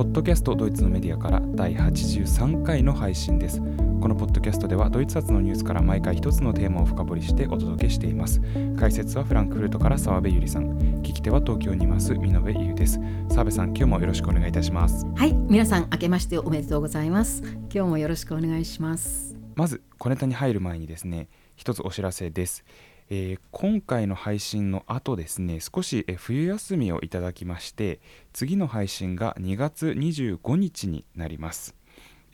[0.00, 3.60] ポッドキャストドイツのメディアから第83回の配信です。
[3.60, 8.40] このポッドキャストではドイツ発のニュースから毎回一つのテーマを深掘りしてお届けしています。
[8.78, 10.70] 解説はフランクフルトから澤部ゆりさん。
[11.02, 12.98] 聞き手は東京にいます見延優です。
[13.28, 15.04] 澤部さん今日もよろしくお願いいたします。
[15.14, 17.42] はい皆さん明けましておめでとうございます。
[17.70, 19.36] 今日もよろしくお願いします。
[19.54, 22.64] まず小ネタに入る前にですね一つお知らせです
[23.12, 28.00] えー、今回の配信の後ですね少し、冬休みをいただきまして
[28.32, 31.74] 次の配信が2月25日になります。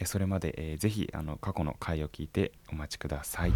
[0.05, 3.53] それまで、えー、ぜひあの過去の回を聞いてお待ちください。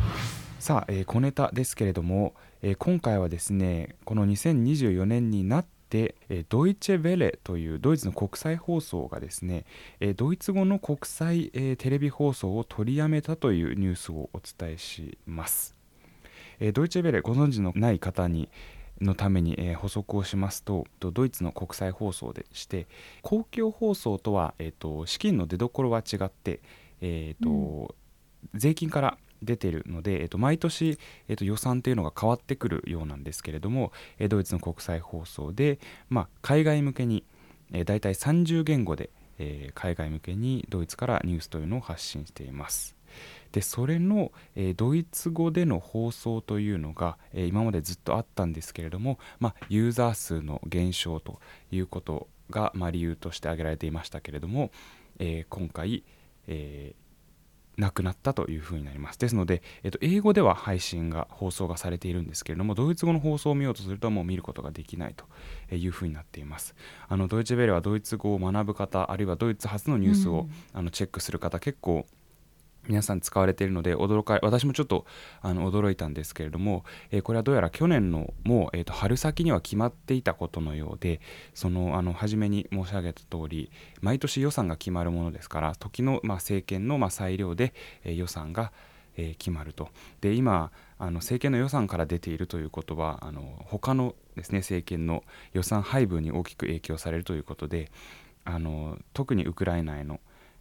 [0.59, 6.15] さあ、えー、小ネタですけれども、えー、今回はですねこの2024年になって
[6.49, 9.67] ドイツェ・ヴェレというドイツの国際放送がですね
[10.17, 15.80] ドイツ語の国際テレビ放送を取りやめたというニュースをお伝えします。
[16.73, 18.49] ドイツェ・ヴェレご存知のない方に
[19.01, 22.87] のために、えー、補足をしますとドイツの国際放送でして
[23.23, 26.61] 公共放送とは、えーと、資金の出どころは違って、
[27.01, 35.79] えーと、うん、税金から出ているので、えーと、毎年、えー、と予算というのが変わってくるようなんですけれども、えー、ドイツの国際放送で、
[36.11, 37.25] まあ、海外向けに、
[37.73, 39.09] えー、大体30言語で、
[39.39, 43.00] えー、海外向けにドイツからニュースというのを発信しています。
[43.53, 54.71] でそれの、えー、ドイツ語での放送というのが、えー、今までずっとあったんですけれども、まあ、ユーザー数の減少ということが、まあ、理由として挙げられていましたけれども、
[55.19, 56.05] えー、今回、
[56.47, 56.95] え
[57.81, 59.19] なくなったというふうになります。
[59.19, 66.75] ですので、えっと、英語では配信が放送がされているんですけれども、ドイツ語の放送を見ようとするともう見ることができないというふうになっています。
[67.09, 72.07] あのドイツベレはドイツ語を学ぶ方、あるいはドイツ発のニュースを、うん、あのチェックする方結構
[72.89, 75.05] 皆さん使われているので驚か私もちょっと
[75.43, 81.21] あの驚いたんですけれども、えー、これはどうやら去年のもう、えーと、春先には決まっていたことのようで
[81.55, 83.71] そのあの初めに申し上げた通り
[84.01, 88.73] 毎年予算が決まるものですから時の、まあ、政権の、まあ、裁量で、えー、予算が、
[89.17, 89.89] えー、決まると。
[90.21, 97.91] で今あの政権の予算から出ているということはあの他のですね政権の予算配分に大きく影響されるということで
[98.45, 100.21] あの特にウクライナへの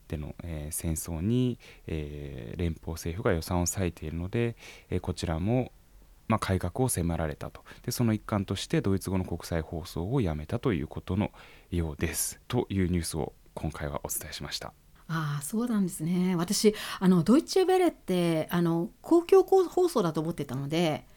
[0.10, 4.58] での、えー、戦争に、えー、連邦政府が予算を割いているので、
[4.90, 5.72] えー、こちらも、
[6.28, 11.32] まあ、改革を迫られたとでその一環としてドイツ語の国際放送をやめたということの
[11.72, 14.74] ようですというニュースを今回はお伝えしました。
[15.12, 21.08] ああそうなんですね私あのドイツェ・ベレってあの公共放送だと思ってたので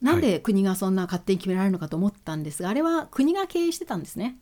[0.00, 4.38] なんで国がそんな勝手に決められるのかと思ったんですが、はい、あれは国が経営してたんですね。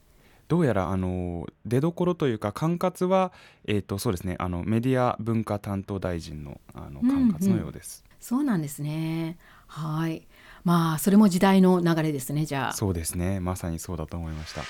[0.51, 3.31] どうやらあの出どころというか管轄は、
[3.67, 8.03] えーとそうですね、あのメディア文化担当大臣のあの管轄のようです。
[8.05, 9.39] うんうん、そうなんですね
[9.69, 10.27] はい
[10.65, 12.73] まあそれも時代の流れですねじゃあ。
[12.73, 14.63] そうですねまさにそうだと思いました。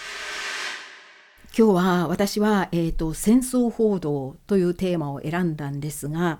[1.56, 6.38] 今日は私は、えーと、戦争報道というテーマを選んだんですが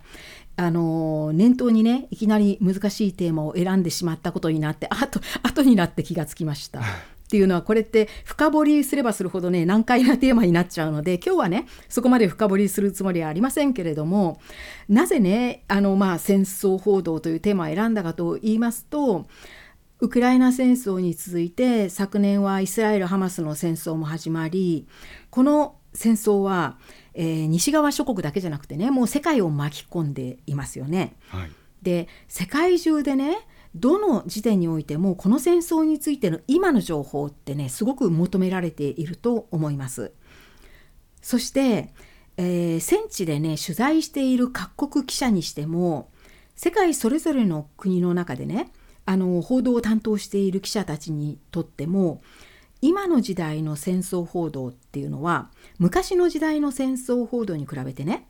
[0.56, 6.82] あの念頭にねいきなり難しいテーマを選んでしまったことになってあと後になって気がつきました。
[7.30, 14.40] っていうのはこれって深掘りすればするほどね難解なテーマになっちゃうので今日はねそこまで深掘りするつもりはありませんけれども
[14.88, 19.28] なぜねあのまあ戦争報道というテーマを選んだかと言いますと
[20.00, 24.88] ウクライナ戦争に続いて昨年はイスラエル・ハマスの戦争も始まり
[25.30, 26.78] この戦争は、
[27.14, 31.14] えー、西側諸国だけじゃなくてねもう世界を巻き込んでいますよね。
[31.28, 40.12] はい、で世界中でねどの時点においてもこの戦争についての今の情報ってねすごく求められていると思います。
[41.22, 41.92] そして、
[42.36, 46.10] えー、戦地でね取材している各国記者にしても
[46.56, 48.72] 世界それぞれの国の中でね
[49.06, 52.22] あの報道を担当している記者たちにとっても
[52.82, 58.26] 今の時代の戦争報道っていうのは昔の時代の戦争報道に比べてね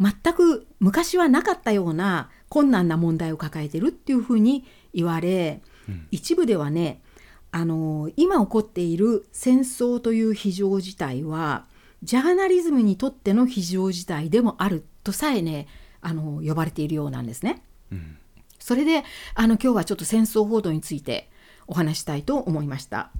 [0.00, 7.00] 全く昔はなかったような困難な問題を抱えてるっていうふうに言われ、うん、一部ではね
[7.50, 11.66] あの今起こっている戦争という非常事態は
[12.02, 15.68] ジャーナリズムにとっての非常事態でもあるとさえね
[16.00, 17.62] あの呼ばれているようなんですね。
[17.90, 18.18] うん、
[18.58, 19.04] それで
[19.34, 21.30] あの今日はちょっと戦争報道について
[21.66, 23.10] お話したいと思いました。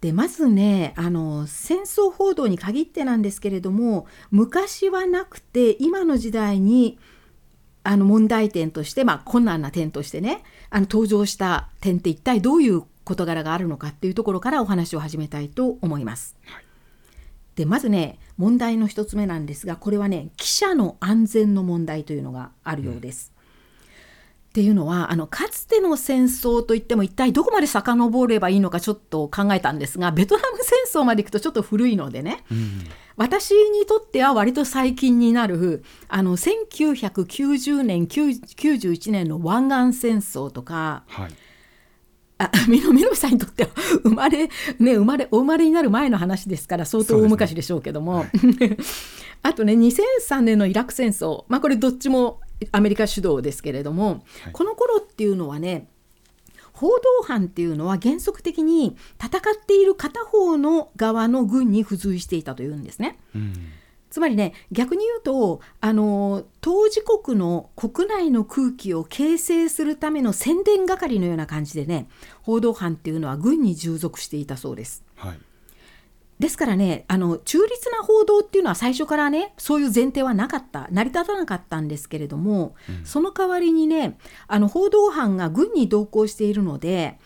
[0.00, 6.98] でまずねあの戦争報道に限ってなんですけれども昔はなくて今の時代に
[7.84, 16.34] あの問題点として、まあ、困難な点としてねあの登場した点って一体どういう事柄があるのかっていうところからお話を始めたいと思います。
[16.46, 16.64] はい、
[17.54, 23.33] でまずね問題の1つ目なんですがこれはね記者の安全の問題というのがあるようです。
[24.54, 32.84] うん、っていうのはあのかつての戦争といっても一体どこまで遡ればいいのかちょっと考えたんですがベトナム戦争までいくとちょっと古いのでね、うん、
[33.16, 41.30] 私にとっては割と最近になるあの1990年91年の湾岸戦争とか、はい。
[42.36, 43.70] あ みのみのさんにとっては
[44.02, 44.50] 生まれ、ね、
[44.96, 48.30] 生まれお生まれになる前の話ですから相当大昔でしょうけども、ね。
[48.58, 48.76] はい、
[49.42, 52.40] あとね2003年のイラク戦争、まあ、これどっちも
[52.72, 55.88] アメリカ主導ですけれども、はい、この頃っていうのはね
[56.72, 63.18] 報道班っていうのは原則的に戦っている片方の側の軍に付随していたというんですね。
[63.34, 63.54] うん
[64.10, 72.06] つまりね逆に言うとあの当事国の国内の空気を形成するための宣伝係のような感じでね
[72.40, 75.02] 報道班っていうのは軍に従属していたそうです。
[75.16, 75.38] はい
[76.38, 87.18] ですからねあの中立な報道っていうのは最初からねそういう前提はなかった成り立たなかったんですけれども、うん、その代わりにねあの報道班が軍に同行しているので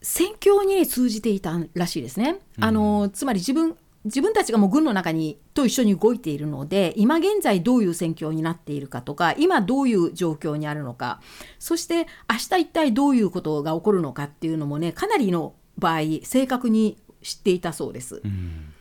[0.00, 2.38] 戦況に、ね、通じていたらしいですね。
[2.60, 11.20] あのつまり自分自分たちがもう軍の中にと一緒に動いているので今現在どういう戦況になっているかとか今どういう状況にあるのか
[11.58, 18.20] そして明日一体どういうことが起こるのかっていうのもねかなりの場合正確に知っていたそうです。
[18.24, 18.72] うん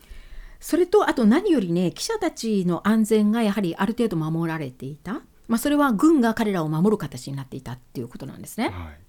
[0.62, 8.70] それとあと何よりね記者たちの安全がやはりある程度守られていた、まあ、それは軍が彼らを守る形になっていたっていうことなんですね。
[8.70, 9.06] はい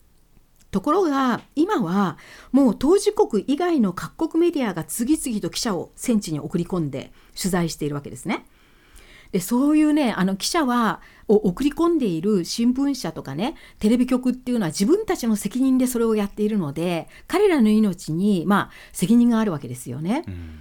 [0.73, 2.19] ところが今は
[2.53, 8.45] もう当事国以外の各国メディアが次々と記者を戦地に送り込んで取材しているわけですね。
[9.37, 20.25] でそういうねあの記者はを送り込んでいる新聞社とかねテレビ局っていうのは自分たちの責任でそれをやっているので彼らの命にまあ責任があるわけですよね。
[20.27, 20.61] うん、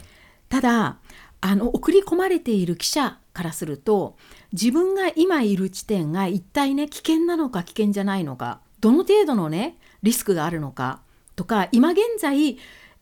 [0.50, 0.98] ただ
[1.40, 4.18] あの送り込まれている記者からすると
[4.52, 11.00] 自分が今いる地点が一体ね危険なのか危険じゃないのかどの程度のねリスクがあるのか
[11.38, 12.58] とか今現在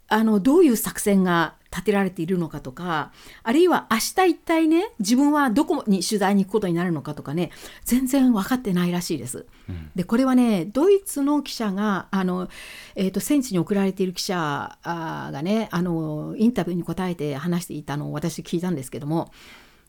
[0.07, 3.11] あのどういう作戦が立てられているのかとか
[3.41, 7.49] あるいは明日一体ね自分はどこに取材に行くことになるのかとかね
[7.83, 9.47] 全然分かってないらしいです。
[9.67, 12.47] うん、でこれはねドイツの記者があの、
[12.95, 19.31] えーと、戦地に送られている記者がねあのインタビューに答えて話していたのを私聞いたんですけども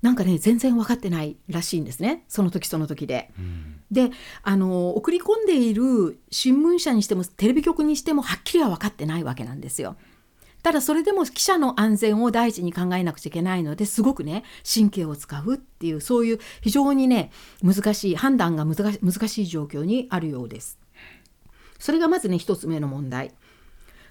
[0.01, 3.31] なんかね全然分かってないらしいんですねその時その時で。
[3.39, 4.11] うん、で
[4.43, 9.97] あの送り込んでいる新聞社にしてもテレビ局にしてもはっきりは分かってないわけなんですよ。
[10.65, 17.31] ただそれでも記者の安全を第一に考えなくちゃいけないのですごくね神経を使うっていうそういう非常にね
[17.63, 20.79] 難しい判断が難しい状況にあるようです。
[21.79, 23.33] それがまずね一つ目の問題。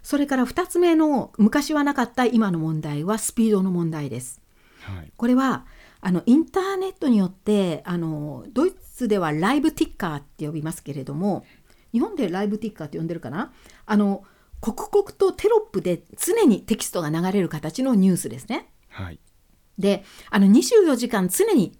[0.03, 4.39] それから2つ目の昔はなかった今の問題はスピードの問題です。
[4.81, 5.65] はい、これは
[6.01, 11.45] あのインターネットによってあのドイツではライブティッカーって呼びますけれども
[11.93, 13.51] 日本でライブティッカーって呼んでるかな？
[13.87, 14.23] あの
[14.63, 18.69] 刻々とテロップで常にテキストが流れる形のニュースですね。
[18.87, 19.19] はい、
[19.77, 21.77] であの24時間常に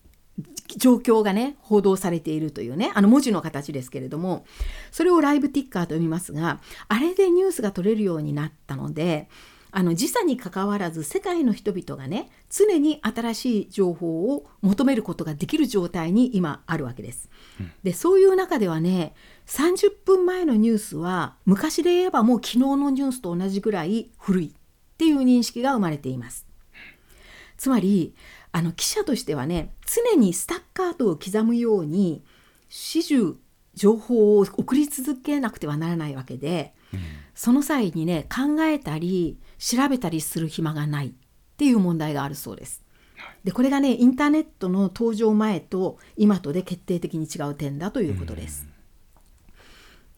[0.75, 4.45] 状況がね報道されているというねあの文字の形ですけれども
[4.91, 6.59] それをライブティッカーと呼びますが
[6.89, 9.29] あれでニュースが取れるようになったので
[9.71, 17.29] あの時差にかかわらず世界の人々がね常に新しい情報を求めることができる状態に今あるわけです。
[17.81, 19.13] でそういう中ではね
[19.47, 26.45] 30分前のニュースは昔で言えばもう昨日のニュースと同じぐらい古いっていう認識が生まれています。
[27.57, 28.13] つまり
[28.51, 32.23] あの記者としてはね常にスタッカートを刻むように
[32.69, 33.35] 始終
[33.73, 36.99] 情報を送り続けなくてはならないわけで、うん、
[37.33, 41.11] その際にね考えたり調べたりする暇がないっ
[41.57, 42.83] ていう問題があるそうです。
[43.43, 48.72] でこれがねインターネットの登場前と今とで決定的に違う点だということです。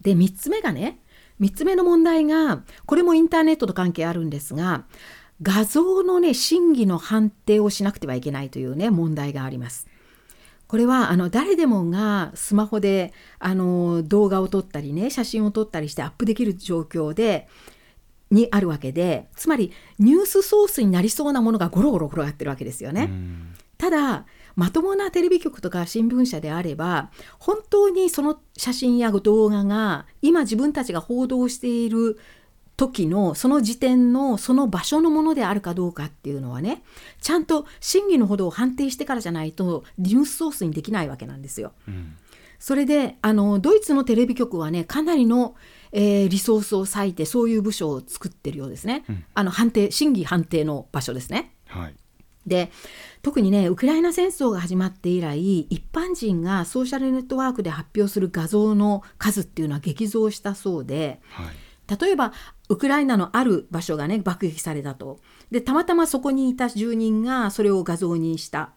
[0.06, 1.00] で3つ目がね
[1.42, 4.86] 3つ目の問題がこれもインターネットと関係あるんですが
[5.42, 9.88] 画像のね真偽の判定をしなくてはいけないというね問題があります。
[10.68, 17.48] これはあの誰でもがスマホであの動画を撮ったりね写真を撮ったりしてアップできる状況で
[18.32, 23.10] にあるわけでつまりニュースソースになりそうなものがゴロゴロ転がってるわけですよね。
[23.78, 32.18] ただまともなテレビ局とか新聞社であれば本当にその写真や動画が今自分たちが報道している
[32.78, 36.84] 時のその時点のその場所のものであるかどうかっていうのはね
[37.22, 41.72] ちゃんと真偽のほどを判定してからじゃないとニュースソースにできないわけなんですよ。
[41.88, 42.16] うん、
[42.60, 45.56] それであのドイツのテレビ局はねかなりの
[45.98, 51.54] えー、リソースを割いてそういう部署を作ってるようですね、うん、あの判定審議判定の場所ですね。
[51.68, 51.96] はい
[52.46, 52.72] で
[53.22, 61.48] 特にねウクライナ戦争が始まって以来一般人がソーシャルネットワークで発表する画像の数っていうのは激増したそうで、はい。
[62.00, 62.34] 例えば
[62.68, 65.20] ウクライナのある場所がね爆撃されたと。
[65.52, 68.62] でたまたまそこにいた住人がそれを画像にした。
[68.62, 68.68] っ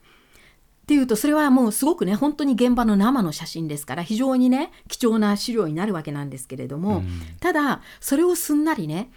[0.89, 7.21] ていうとそれはもうすごくね本当に現場の生の写真ですから非常にね貴重な資料になるわけなんですけれども、うん。
[7.41, 9.11] ただそれをすんなりね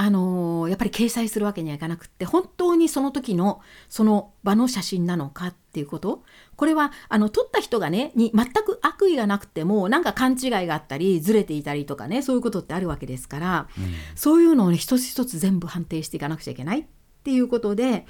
[0.00, 6.22] あのーやっぱり掲載するわけにはいかなくって本当にその時のその場の写真なのかっていうこと？
[6.54, 13.68] これはあの撮った人がねに全く悪意がなくてもなんか勘違いがあったりずれていたりとかねそういうことってあるわけですから、
[14.14, 16.84] そういうのをね一つ一つ全部判定していかなくちゃいけないっ
[17.24, 18.06] ていうことで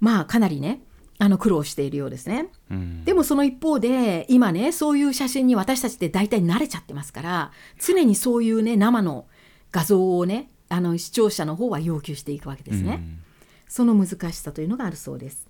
[0.00, 0.82] まあかなりね
[1.18, 2.48] あの苦労しているようですね。
[2.68, 3.04] うん。
[3.04, 9.26] でもその一方で今ねそういう写真に私たちって大体慣れちゃってますから常にそういうね生の
[9.70, 12.94] 画像をねあの視聴者の方は要求していくわけですね。
[12.94, 13.26] うん
[13.68, 15.46] その難しさというのがあるそうです。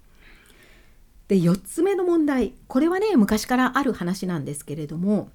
[1.29, 5.29] で4つ目の問題これはね昔からある話なんですけれども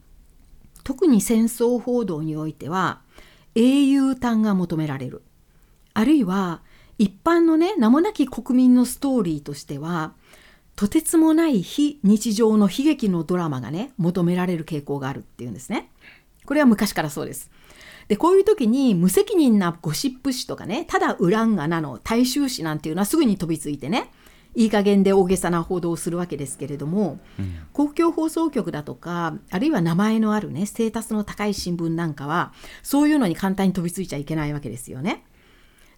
[0.86, 3.02] 特に戦争報道においては
[3.56, 5.22] 英雄譚が求められる
[5.94, 6.62] あるいは
[6.98, 10.14] 一般のね名もなき国民のストーリーとしては
[10.78, 15.90] とてつもない非日常の悲劇のドラマがね求められる傾向があるっていうんですね。
[16.46, 17.52] これは昔からそうです。
[18.08, 24.12] でこういう時に無責任なゴシップ誌とかねただ恨んがなの大衆誌なんていうのはすぐに飛びついてね
[24.56, 27.22] いい加減で大げさな報道をするわけですけれども、
[27.72, 32.52] 公共放送局だとかあるいは名前のあるねステータスの高い新聞なんかは
[32.84, 35.24] そういうのに簡単に飛びついちゃいけないわけですよね。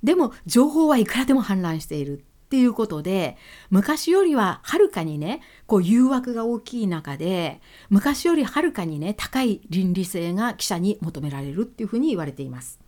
[0.04, 3.36] でも情報はいくらでも氾濫しているっていうことで
[3.72, 12.80] 昔よりははるかにねこう誘惑が大きい中で昔よりはるかにね高い倫理性が記者に求められるっていうふうに言われています。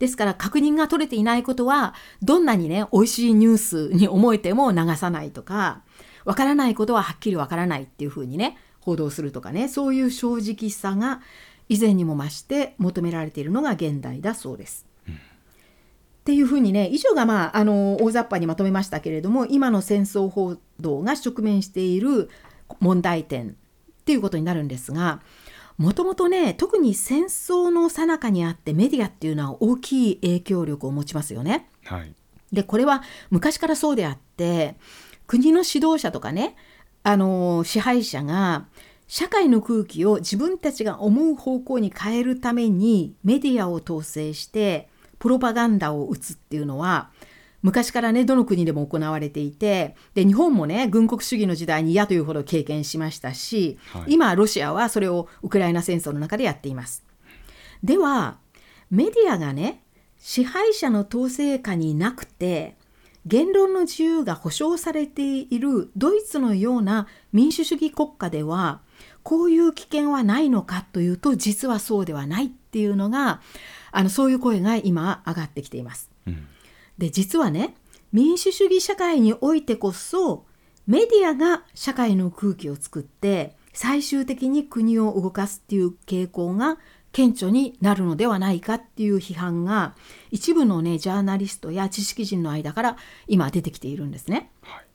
[0.00, 5.82] ですから確認が取れていないことはどんなにね美味しいニュースに思えても流さないとか
[6.24, 11.20] わからないことははっきりわからないっていうふうにね報道するとかねそういう正直さが
[11.68, 14.91] 以前にも増して求められているのが現代だそうです。
[16.22, 22.30] っていうふうにね以上がまああの大雑把にまとめましたけれども今の戦争報道が直面している
[22.78, 25.20] 問題点っていうことになるんですが
[25.78, 31.68] もともとね特に戦争の最中にあってメディアっていうのは大きい影響力を持ちますよね。
[31.84, 32.14] はい
[32.52, 34.76] でこれは昔からそうであって
[35.26, 36.54] 国の指導者とかね
[37.02, 38.66] あの支配者が
[39.08, 44.88] 社会の空気を自分たちが思う方向に変えるためにメディアを統制して
[45.22, 47.10] プロパガンダを打つっていうのは
[47.62, 57.04] 昔からねどの国でも行われていてで日本もね軍国主義の時代に嫌というほど経験しましたし、はい今ロシアはそれをウクライナ戦争の中でやっています。
[57.84, 58.38] では
[58.90, 59.84] メディアがね
[60.18, 62.74] 支配者の統制下になくて
[63.24, 68.80] 言論の自由が保障されているドイツのような民主主義国家では
[69.22, 73.40] こういう危険はないのかというと実はそうではないっていうのが
[73.92, 76.10] あのそういう声が今上がってきています。
[76.26, 76.48] うん
[76.98, 77.74] で実はね
[78.12, 80.44] 民主主義社会においてこそ
[80.86, 86.78] メディアが社会の空気を作って最終的に国を動かすっていう傾向が
[87.12, 89.94] 顕著になるのではないかっていう批判が
[90.30, 92.96] 一部のねジャーナリストや知識人の間から
[93.26, 94.50] 今出てきているんですね。
[94.62, 94.86] はい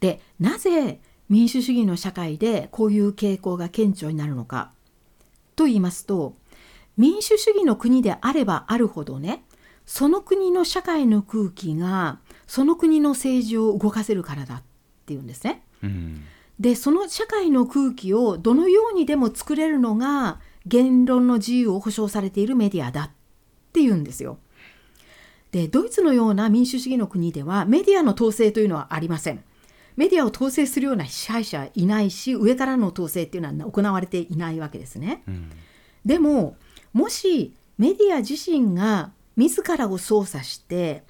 [0.00, 4.72] でなぜ民主主義の社会でこういう傾向が顕著になるのか
[5.56, 6.34] と言いますと
[6.96, 9.44] 民主主義の国であればあるほどね
[9.86, 14.62] その国の社会の空気がその国の政治を動かせるからだっ
[15.06, 15.62] ていうんですね。
[15.82, 16.24] うん
[16.60, 23.10] でその社会の空気をどのようにでも作れるのが言論の自由を保障されているメディアだっ
[23.72, 24.38] ていうんですよ。
[25.50, 29.42] でドイツのような民主主義の国ではメディアの統制というのはありません。
[29.96, 35.24] メディアを統制するような支配者はいないし上からの統制っていうのは行われていないわけですね。
[35.26, 35.50] うん
[36.04, 36.56] でも
[36.94, 41.02] もしメディア自身が自らを操作して、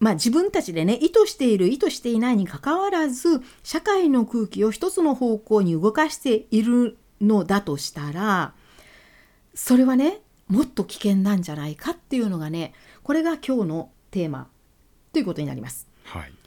[0.00, 8.54] まあ、自分たちでね意図している意図していないにかかわらず社会の空気を一つの方向に動かしているのだとしたら
[9.54, 14.48] それはねもっと危険なんじゃないかっていうのがねこれが今日のテーマ
[15.12, 15.86] ということになります。
[16.04, 16.41] はい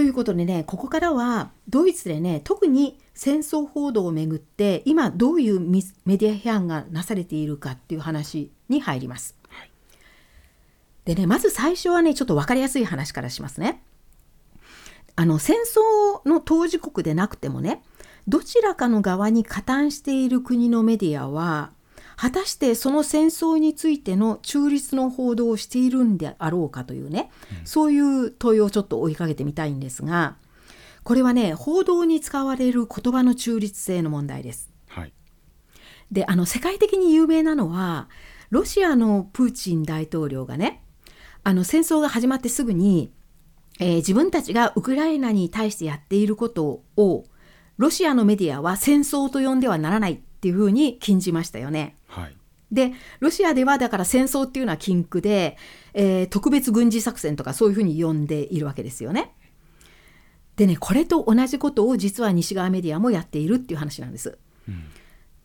[0.00, 9.36] ということでねここからはドイツでね特に戦争報道をめぐって今どういうメディア批判がなされているかっていう話に入ります。
[9.50, 9.70] はい
[11.04, 13.82] でねまず最初はねちょっと分かりやすい話からしますね。
[15.16, 17.82] あの戦争の当事国でなくてもね
[18.26, 21.72] どちらかの側に加担している国のメディアは
[22.20, 30.36] 果たしてその戦争についての中立の報道をしているんであろうかというね、うん、そういう問いをちょっと追いかけてみたいんですが
[31.02, 34.70] これはね報道に使われる言葉の中立性の問題です。
[34.88, 35.14] はい、
[36.12, 38.10] であの世界的に有名なのは
[38.50, 40.84] ロシアのプーチン大統領がね
[41.42, 43.14] あの戦争が始まってすぐに、
[43.78, 47.24] えー、自分たちがウクライナに対してやっていることを
[47.78, 51.96] ロシアのメディアは戦争と呼んではならないっていうふうに禁じましたよね。
[52.10, 52.36] はい、
[52.72, 55.56] でロシアではだから戦争っていうのは禁句で、
[55.94, 59.32] えー、特別軍事作戦とかそういうふうに呼んでいるわけですよね。
[60.56, 64.38] でねこれと同じことを実は西側メディアもやっているっていう話なんです。
[64.68, 64.84] うん、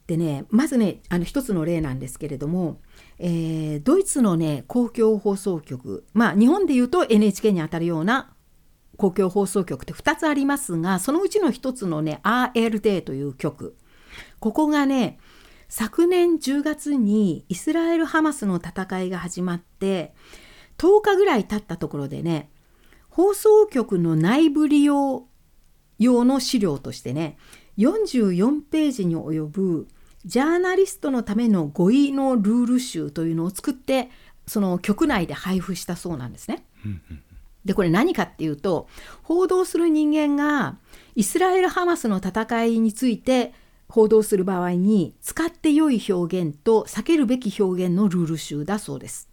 [0.08, 2.82] でねまずねあの一つの例なんですけれども、
[3.18, 8.34] えー、ドイツのね公共放送局まあ日本でいうと NHK にあたるような
[8.98, 13.76] 公共放送局って2つありますがそのうちの1つのね RLD という局
[14.40, 15.18] ここがね
[15.68, 20.14] 昨年10月にイスラエル・ハマスの戦いが始まって
[20.78, 22.50] 10日ぐらい経ったところでね
[23.10, 25.28] 放送局の内部利用
[25.98, 27.38] 用の資料としてね
[27.78, 29.88] 44ページに及ぶ
[30.26, 34.10] ジャーナリストのための語彙のルール集というのを作って
[34.48, 36.66] その局内で配布したそうなんですね。
[37.64, 38.88] でこれ何かっていうと
[39.24, 40.78] 報道する人間が
[41.16, 43.54] イスラエル・ハマスの戦いについて
[43.88, 49.30] 報道する場合に使って良い表現と避けるべき表現のルール集だそうです。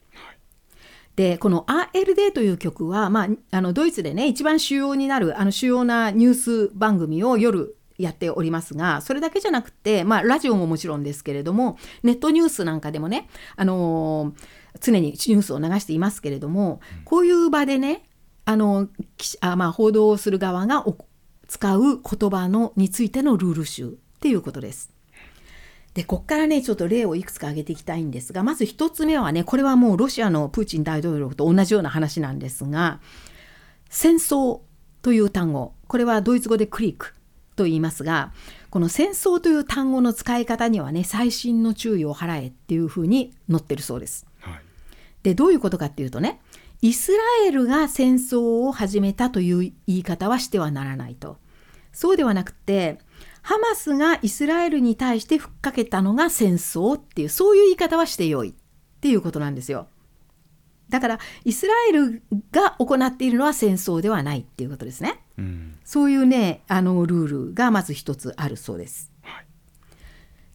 [1.16, 18.09] でこの RLD という曲は、まあ、あのドイツでね一番主要になるあの主要なニュース番組を夜やっておりますがそれだけじゃなくて、まあ、ラジオももちろんですけれどもネットニュースなんかでもね、あのー、常にニュースを流していますけれどもこういう場でね
[18.44, 18.88] あの
[19.40, 20.85] あ、まあ、報道をする側が
[21.47, 24.88] 使う言葉のについてのルール集っていうことです。
[25.95, 33.00] でこっからねちょっと例をいくつか挙げていきたいんですがまず1つ目はねこれはもうロシアのプーチン大統領と同じような話なんですが
[33.91, 34.61] 戦争
[35.02, 37.14] という単語これはドイツ語でクリーク
[37.57, 38.33] と言いますが
[38.71, 44.25] この戦争という単語の使い方にはね細心の注意を払えっていうふうに載ってるそうです。
[44.41, 44.62] はい、
[45.25, 46.41] でどういうことかっていうとね
[46.81, 51.37] イスラエルが戦争を始めたという言い方はしてはならないと。
[51.93, 52.99] そうではなくて、
[53.43, 58.55] ハマスがイスラエルに対してふっかけたのが戦争っていう、そういう言い方はしてよいっ
[59.00, 59.89] ていうことなんですよ。
[60.89, 65.21] だから、イスラエルが行っているのは戦争ではないっていうことですね。
[65.39, 69.13] うん、そういうね、あのルールがまず一つあるそうです。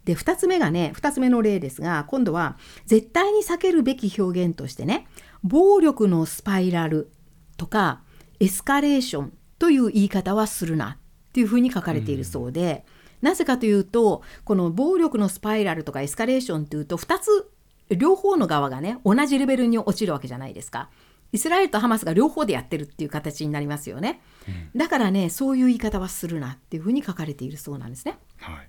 [0.08, 5.06] で2つ目がね2つ目の例ですが今度は絶対に避けるべき表現としてね
[5.44, 7.12] 暴力のスパイラル
[7.58, 8.02] とか
[8.40, 10.98] エスカレーションという言い方はするな
[11.38, 12.84] っていうふうに書かれているそうで、
[13.22, 17.52] うん、なぜかというとこの暴力のスパイラルとかエスカレーションというと2つ
[17.96, 20.90] 両方の側がね同じレベルに落ちるわけじゃないですか。
[21.32, 24.20] イスラエルとハマスが両方でやってるっていう形になりますよね。
[24.48, 28.18] うん、だからねそういう言い方はするなっていうふうに書かれているそうなんですね。
[28.40, 28.68] はい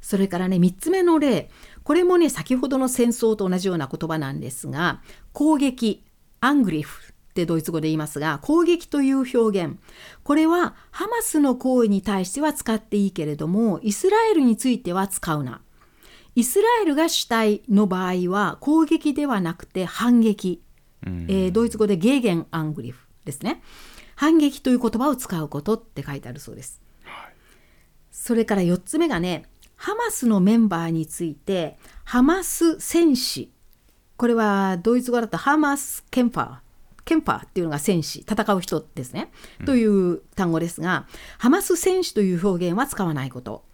[0.00, 1.50] それからね3つ目の例
[1.82, 5.02] これもね先ほどの戦争と同じような言葉なんですが
[5.32, 6.04] 攻撃
[6.40, 9.78] アングリフってドイツ語で言いますが攻撃という表現。
[10.24, 15.60] これはハマスの行為に対しては使っていいけれどもイスラエルについては使うな。
[16.34, 20.62] イスラエルが主体の場合は攻撃ではなくて反撃、
[21.04, 23.62] えー、ドイツ語でゲーゲン・アングリフですね。
[24.14, 27.34] 反撃という言葉を使うことって書いてあるそうです、はい、
[28.10, 29.44] それから4つ目がね
[29.76, 33.52] ハマスのメンバーについてハマス戦士。
[34.16, 36.67] これはドイツ語だとハマスケンパー
[37.08, 39.32] ケンパーっていうのが戦士戦う人ですね、
[39.64, 41.06] という単語ですが
[41.38, 43.64] ハマス戦士という表現は使わないこと。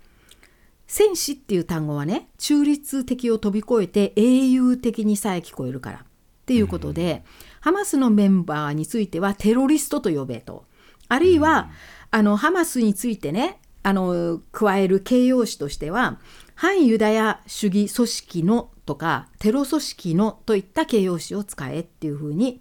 [0.86, 5.98] 戦士っていう単語はね中立的を飛び越えて英雄的にさえ聞こえるから。
[5.98, 6.02] っ
[6.46, 7.30] ていうことで、うん、
[7.62, 10.66] ハマスのメンバーについてはテロリストと呼べと。
[11.08, 11.70] あるいは、
[12.12, 16.20] うん、あのハマスについてねあの加える形容詞としては
[16.54, 22.60] 反ユダヤ主義組織のとかテロ組織のといった形容詞を使えっていうふうに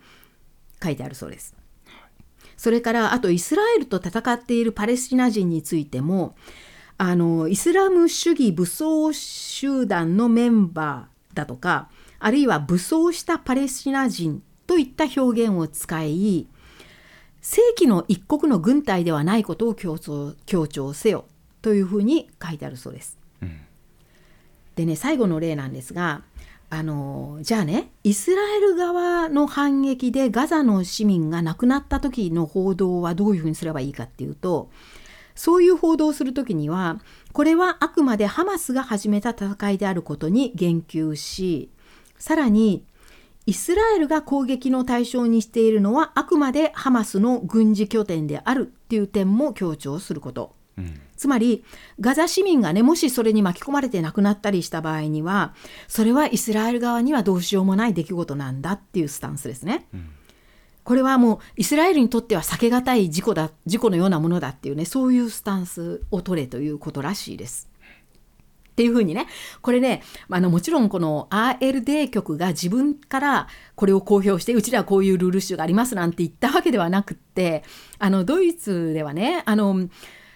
[0.84, 1.56] 書いてあるそうです。
[2.58, 6.36] それからあとイスラエルと戦っているパレスチナ人についても
[6.98, 16.48] あのイスラム主義武装集団のメンバーだとかあるいは武装したパレスチナ人といった表現を使い
[17.42, 21.26] 正規の一国の軍隊ではないことを強調強調せよ
[21.62, 23.18] というふうに書いてあるそうです。
[23.42, 23.60] うん、
[24.76, 26.24] でね最後の例なんですが
[26.76, 34.72] あのじゃあねイスラエル側の反撃でガザの市民が亡くなった時の報道はどういうふうにすればいいかっていうと
[35.36, 37.00] そういう報道をするときには
[37.32, 41.70] これはあくまでハマスが始めた戦いであることに言及し
[42.18, 42.84] さらに
[43.46, 50.56] イスラエルが攻撃の対象にしているのはあくまでハマスの軍事拠点であるっていう点も強調すること。
[50.80, 51.64] うんつまり
[52.02, 55.54] ガザ市民がねもしそれに巻き込まれて亡くなったりした場合には
[55.88, 59.88] それはイスラエル側にはどうしようもない出来事なんだっていうスタンスですね。
[59.94, 60.10] うん
[60.84, 67.70] これはもうイスラエルにとっては避けがたい事故だ事故のようなものだっていうねそういうスタンスを取れということらしいです。
[68.72, 69.28] っていうふうにね
[69.62, 77.64] これねあのもちろんこの ARD 局が自分からこれを公表してうちらはこういうルール集がありますなんて言ったわけではなくって
[77.98, 79.88] あのドイツではねあの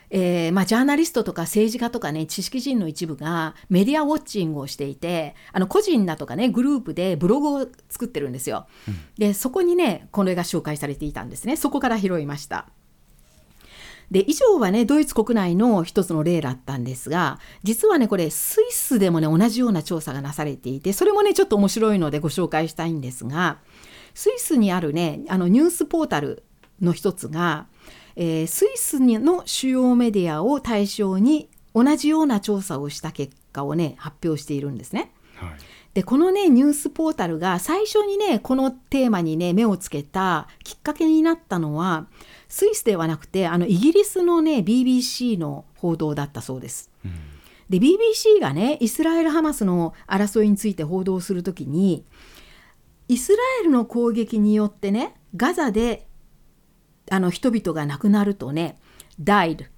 [0.09, 8.67] えーまあ、ジャーナリストとか政治家とかね知識人の一部がメディアウォッチングをしていてあの個人だとかねグループでブログを作ってるんですよ。
[9.17, 12.67] でそこにねこれが紹介されていたんですねそこから拾いました。
[14.09, 23.59] で以上はねドイツ国内の一つの例だったんですが実はねこれスイスでもね同じような調査がなされていてそれもねちょっと面白いのでご紹介したいんですが
[24.13, 26.43] スイスにあるねあのニュースポータル
[26.81, 27.67] の一つが、
[28.17, 35.11] えースイスの主要メディアを対象に同じような調査をした結果をね発表しているんですね。
[35.35, 35.49] はい
[35.93, 42.05] でこのねニュースポータルが最初にねこのテーマにね目をつけたきっかけになったのは
[42.47, 46.91] スイスではなくてあのイギリスのね BBC の報道だったそうです。
[47.03, 47.11] うん
[47.69, 52.05] で BBC がねイスラエル・ハマスの争いについて報道するときに
[53.09, 56.06] イスラエルの攻撃によってねガザで
[57.09, 58.77] あの人々が亡くなるとね
[59.21, 59.69] 「died」っ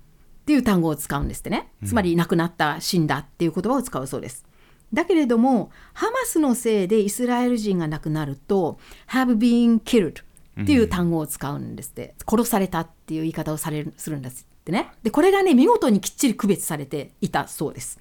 [0.46, 1.72] ていう単語を使うんですってね。
[1.86, 4.46] つまり亡くなった死んだっていう言葉を使うそうです。
[4.92, 10.24] だけれどもハマスのせいでイスラエル人が亡くなると「have been killed」
[10.62, 14.90] っていう単語を使うんですって、殺されたっていう言い方をされるするんですってね。
[15.04, 18.00] でこれがね見事にきっちり区別されていたそうです。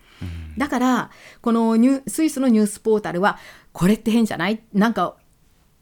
[0.56, 1.10] だから
[1.42, 3.38] このニュスイスのニュースポータルは
[3.72, 4.60] これって変じゃない？
[4.72, 5.16] なんかお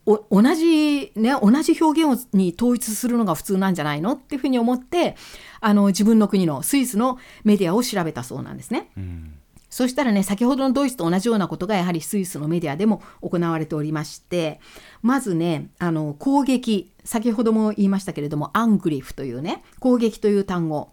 [0.06, 5.16] 同じね同じ表現をに統一するのが普通なんじゃないのっていうふうに思って
[5.60, 8.90] あの自分の国のスイスのメディアを調べたそうなんですね。
[8.96, 9.34] うん。
[9.68, 14.60] そしたらね先ほどのドイツと同じようなことがやはりスイスのメディアでも行われておりまして
[15.02, 20.92] まずねあの攻撃先ほども言いましたけれどもアングリフというね攻撃という単語。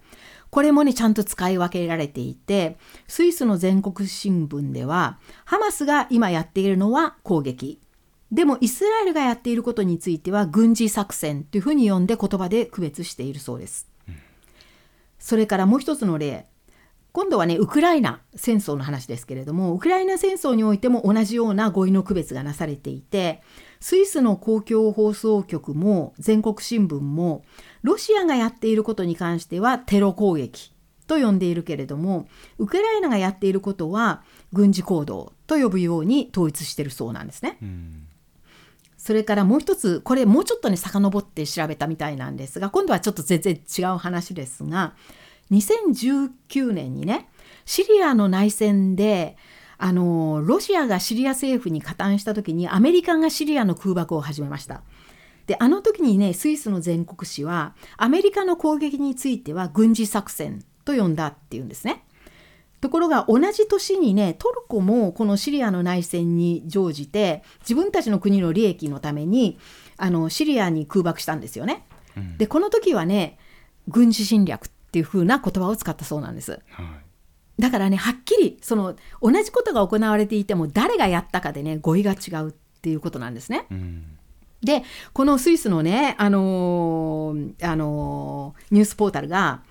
[0.50, 7.80] これもねちゃんと使い分けられていてスイスの全国新聞ではハマスが今やっているのは攻撃
[8.34, 13.88] でもイスラエルがやっていることについては軍事作戦というふうに呼んで言葉で区別しているそうです。
[15.20, 16.48] それからもう一つの例
[17.14, 23.44] 今度はねウクライナ戦争の話ですけれどもウクライナ戦争においても同じような語彙の区別がなされていて
[23.80, 27.46] スイスの公共放送局も全国新聞も
[27.84, 30.74] ロシアがやっていることに関してはテロ攻撃
[31.06, 37.60] と呼んでいるけれどもウクライナがやっていることは軍事行動と呼ぶように統一しているそうなんですね。
[37.62, 38.08] うん
[39.04, 44.94] それからもう一つこれもうちょっとね遡って調べたみたいなんですが今度はちょっと全然違う話ですが
[45.52, 47.28] 2019年にね
[47.66, 49.36] シリアの内戦で
[49.78, 54.84] あのロシアがシリア政府に加担した時にアメリカがシリアの空爆を始めました。
[55.48, 62.06] であの時にねスイスの全国紙はアメリカの攻撃については軍事作戦と呼んだっていうんですね。
[62.84, 69.58] ところが同じ年にねトルコもこのシリアの内戦に乗じて自分たちの国の利益のために
[69.96, 71.86] あのシリアに空爆したんですよね。
[72.18, 73.38] うんでこの時はね
[73.88, 76.60] 軍事侵略っていう風な言葉を使ったそうなんです。
[76.72, 76.86] はい
[77.58, 83.66] だからねはっきりその同じことが行われていても誰がやったかでね語彙が違うっていうことなんですね。
[83.72, 84.18] うん
[84.62, 89.62] でこのスイスのね、あのーあのーニュースポータルが、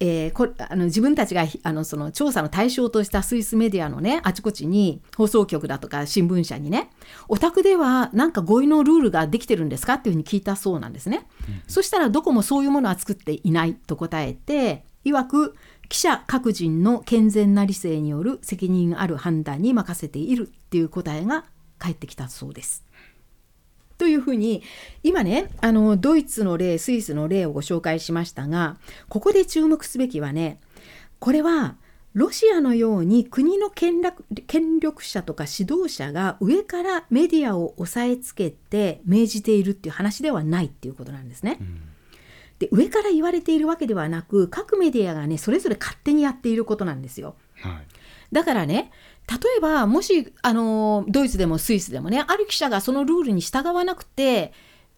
[0.00, 6.90] えーこあの自分たちがひあのその調査の対象としたスイスメディアのねあちこちに放送局だとか新聞社にね
[7.28, 11.28] お宅ではなんか合意のルールができてるんですかっていうふうに聞いたそうなんですね。
[11.68, 15.54] そしたらどこもそういうものは作っていないと答えていわく
[15.90, 21.44] 記者各人の健全な理性による責任ある判断に任せているっていう答えが
[21.78, 22.84] 返ってきたそうです。
[24.00, 24.62] というふうに
[25.02, 28.78] 今ねあのドイツの例スイスの例をご紹介しましたが
[29.10, 30.58] ここで注目すべきはね
[31.18, 31.76] これは
[32.14, 41.58] ロシアのように国の権力権力者とか指導者が上からメディアを押さえつけて命じているっていう話ではないっていうことなんですね。
[42.58, 47.36] で上から言われているわけではなく各メディアがねそれぞれ勝手にやっていることなんですよ。
[47.56, 48.00] はい
[48.32, 48.90] だからね
[49.30, 54.52] 例えばもしあのドイツでもスイスでもねある記者がそのルールに従わなくて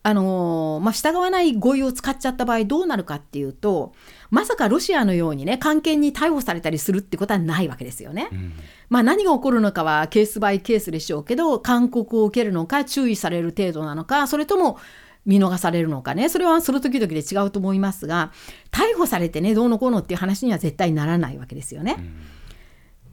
[0.05, 3.93] あのーまあ、従わない語彙を使っちゃった場合どうなるかっていうと
[4.31, 8.29] まさかロシアのようにね関係に逮捕されたりするってことはないわけですよね。
[8.33, 8.53] うん
[8.89, 14.79] まあ、何が起こるのかはケースバイケースでしょうけど勧告を受けるのか注意される程度なのかそれとも
[15.25, 18.33] 見逃されるのかねそれはその時々で違うと思いますが
[18.73, 21.97] 逮捕されてねどうのこうのっていう話には絶対ならないわけですよね。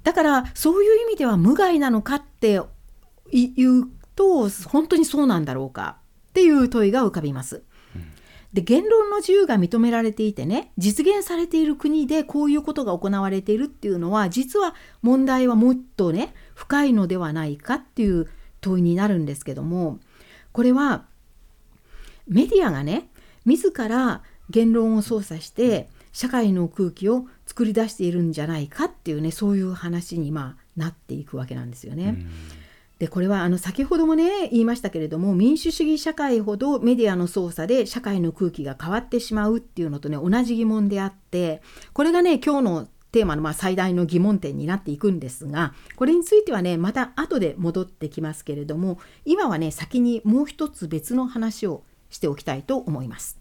[0.03, 2.61] だからそういう意味では無害なのかって
[3.31, 5.97] 言うと本当にそうなんだろうか
[6.29, 7.63] っていう問いが浮かびます。
[8.53, 18.27] で言論の自由が認められていてね実現されている国でこういうことが行われているっていうのは実は問題はもっとね深いのではないかっていう
[18.61, 19.99] 問いになるんですけども
[20.51, 21.05] これは
[22.27, 23.09] メディアがね
[23.45, 27.27] 自ら言論を操作して社会の空気を
[27.59, 32.25] 作り出しているんじゃないかっていうねそういう話にまあなっていくわけなんですよね。
[32.99, 53.37] でこれはあの先ほどもね言いましたけれども民主主義社会ほどメディアの操作で社会の空気が変わってしまうっていうのとね同じ疑問であってこれがね今日のテーマのまあ最大の疑問点になっていくんですがこれについてはねまた後で戻ってきますけれども今はね先にもう一つ別の話をしておきたいと思います。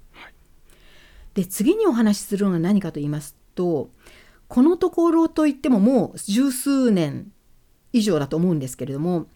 [1.35, 3.91] で次にお話しするのは何かと言いますと
[4.47, 7.33] このところといってももう十数年
[7.93, 9.27] 以上だと思うんですけれども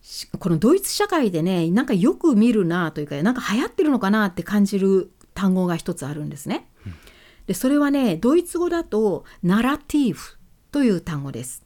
[0.00, 6.68] しこのドイツ社会でねなんかよく見るなというかなんか流行ってるのかなって感じる単語が一つあるんですね。
[7.46, 10.20] でそれはねドイツ語だとナラティブ
[10.70, 11.64] という単語です。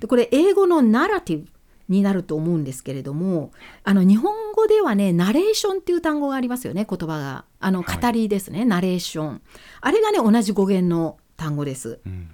[0.00, 1.48] でこれ英語のナラティブ
[1.88, 3.50] になると思うんですけれども
[3.82, 7.44] あの日本語ではねナレーションっていう単語がありますよね言葉が。
[7.58, 8.00] あのはい。
[8.00, 9.42] 語りですね、ナレーション。
[9.80, 12.00] あれがね同じ語源の単語です。
[12.06, 12.28] うん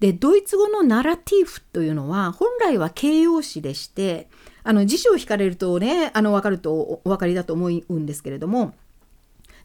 [0.00, 4.28] でドイツ語のナラティブというのは本来は形容詞でして
[4.62, 8.74] あの辞書を引かれるとねあの分かるとおお分かりだと思うんですけれども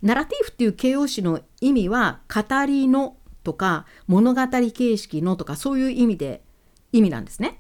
[0.02, 6.44] ナラティブっていう形容詞の意味は語りのとか物語形式のとかそういう意味で
[6.92, 7.60] 意味なんですね。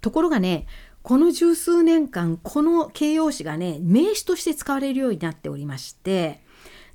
[0.00, 0.66] ところがね
[1.02, 6.42] この十数年間この形容詞がね名詞として使われるようになっておりまして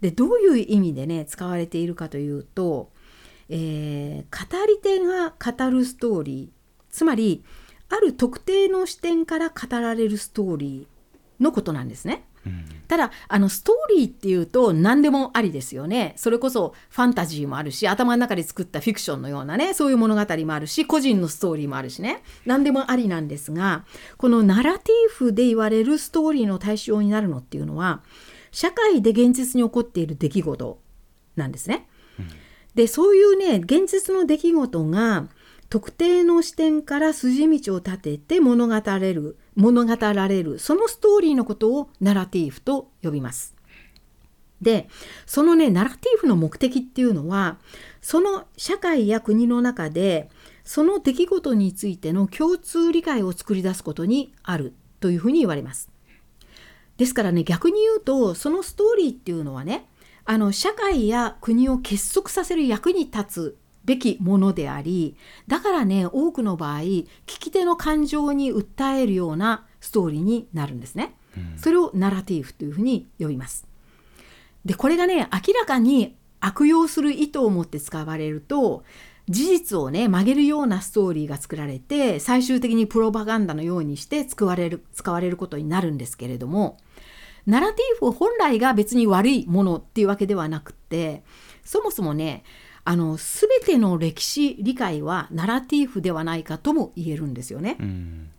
[0.02, 2.92] でどういう意味でね使われているかというと
[3.50, 7.44] えー語り手が語るストーリーつまり
[7.90, 12.26] ある特定の視点から語られるストーリーのことなんですね。
[12.46, 23.86] うんただあのストーリーっていうと何でもありですよねそれこそファンタジーもあるし頭の中で作ったフィクションのようなねそういう物語もあるし個人のストーリーもあるしね何でもありなんですが
[24.18, 28.04] このナラティフで言われるストーリーの対象になるのっていうのは
[28.52, 30.80] 社会で現実に起こっている出来事
[31.36, 31.88] なんですね。
[32.76, 35.28] でそういうね現実の出来事が
[35.70, 43.56] 特定の視点から筋道を立てて物語れる物語られるそのストーリーのことをナラティーフと呼びます。
[44.62, 44.88] で
[45.26, 47.58] そのねナラティーフの目的っていうのは
[48.02, 50.30] その社会や国の中で
[50.64, 55.90] その出来事についての共通理解を作り出すことにあるというふうに言われます。
[56.98, 59.86] ですからね逆に言うとそのストーリーっていうのはね
[60.26, 65.16] あの社会や国を結束させる役に立つべきものであり
[65.48, 71.14] だからね多くの場合聞き手の感情に訴えるようなストーリーになるんですね。
[71.58, 73.68] それをナラティーフというふうに呼びます。
[74.64, 78.84] でこれがね明らかに悪用する意図を持って使われると
[79.30, 86.78] 事実をね曲げるようなストーリーが作られて最終的にプロパガンダのようにして使われる使われることになるんですけれども
[87.46, 91.24] ナラティーフ本来が別に悪いものっていうわけではなくって
[91.64, 92.44] そもそもね
[92.84, 97.78] あの全ての歴史理解はナラティーフではないかとも言えるんですよね。
[97.80, 98.30] うん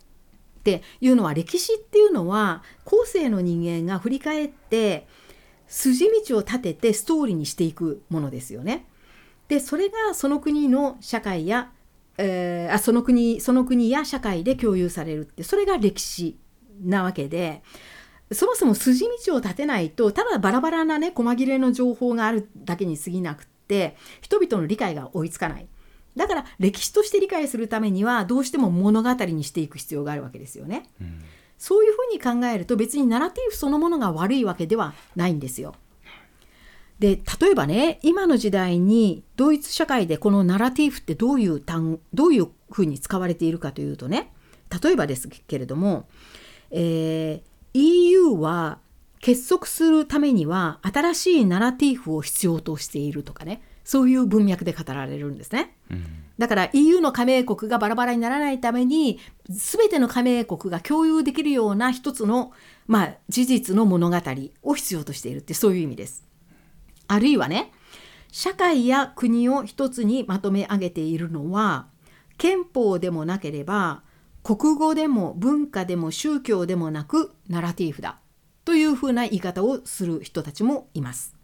[0.61, 5.07] っていうのは歴史っていうのは後世の人間が振り返って
[5.69, 8.85] 筋道を立ててストーリーにしていくものですよね。
[9.47, 11.71] でそれがその国の社会や、
[12.19, 16.37] えーあその国その国や社会で共有されるってそれが歴史
[16.83, 17.63] なわけで
[18.33, 25.67] そもそも筋道を立てないとただバラバラなね細切れの情報があるだけに過ぎなくって人々の理解が追いつかない。
[26.17, 30.85] だから歴史として理解するためにはどうしても物語にしていく必要があるわけですよね。
[31.01, 31.23] うん
[31.59, 35.75] そういうふうに考えると別にナラティブそのものが悪いわけではないんですよ。
[36.99, 44.33] で例えばね今の時代にドイツ社会でこのナラティブってどういう単どういうふうに使われているかというとね
[44.83, 46.09] 例えばですけれども、
[46.71, 48.79] えー EU は
[49.21, 55.77] 結束するためには新しいナラティブを必要としているとかねそういう文脈で語られるんですね。
[55.91, 62.53] うんだから EU の加盟国がバラバラにならないために全ての加盟国が共有できるような一つの、
[62.87, 64.21] まあ、事実の物語
[64.63, 66.27] を必要としているってそういう意味です。
[67.09, 67.73] あるいはね
[68.31, 71.87] 社会や国を一つにまとめ上げているのは
[72.37, 74.03] 憲法でもなければ
[74.47, 78.21] 国語でも文化でも宗教でもなくナラティーフだ
[78.65, 81.35] というふうな言い方をする人たちもいます。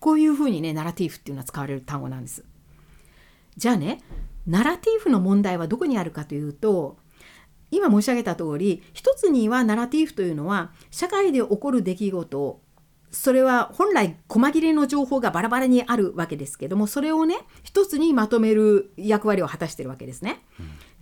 [0.00, 2.44] こういうふうにねナラティーフっていうのは使われる単語なんです。
[3.58, 4.00] じゃあね
[4.46, 6.96] ナラティーフの問題はどこにあるかというと
[7.70, 12.60] 今申し上げた通り一つにはナラティーフというのは社会で起こる出来事
[13.10, 20.42] それは本来細切れの情報がバラバラにあるわけですけどもそれをね一つにまとめる役割を果たしてるわけですね。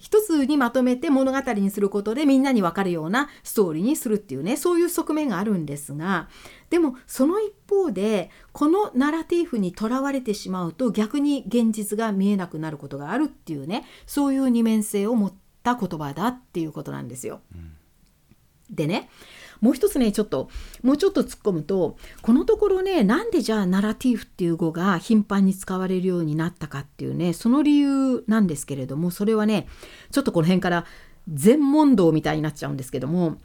[0.05, 6.29] 一つにまとめて物語にすることでみんなに分かるようなストーリーにするっていうねそういう側面があるんですが
[6.69, 17.41] でもその一方でこのナラティーフにとらわれてしまうと逆に現実が見えなくなることがあるっていうねそういう二面性を持った言葉だっていうことなんですよ。
[18.71, 19.09] でね
[19.65, 20.51] もう一つねちょっと
[20.83, 29.67] もうちょっと突っ込むとこのところねなんでじゃあナラティーフっていう語が頻繁に使われるようになったかっていうねその理由なんですけれどもそれはね
[30.11, 30.85] ちょっとこの辺から
[31.33, 33.41] 全問答みたいになっちゃうんですけども、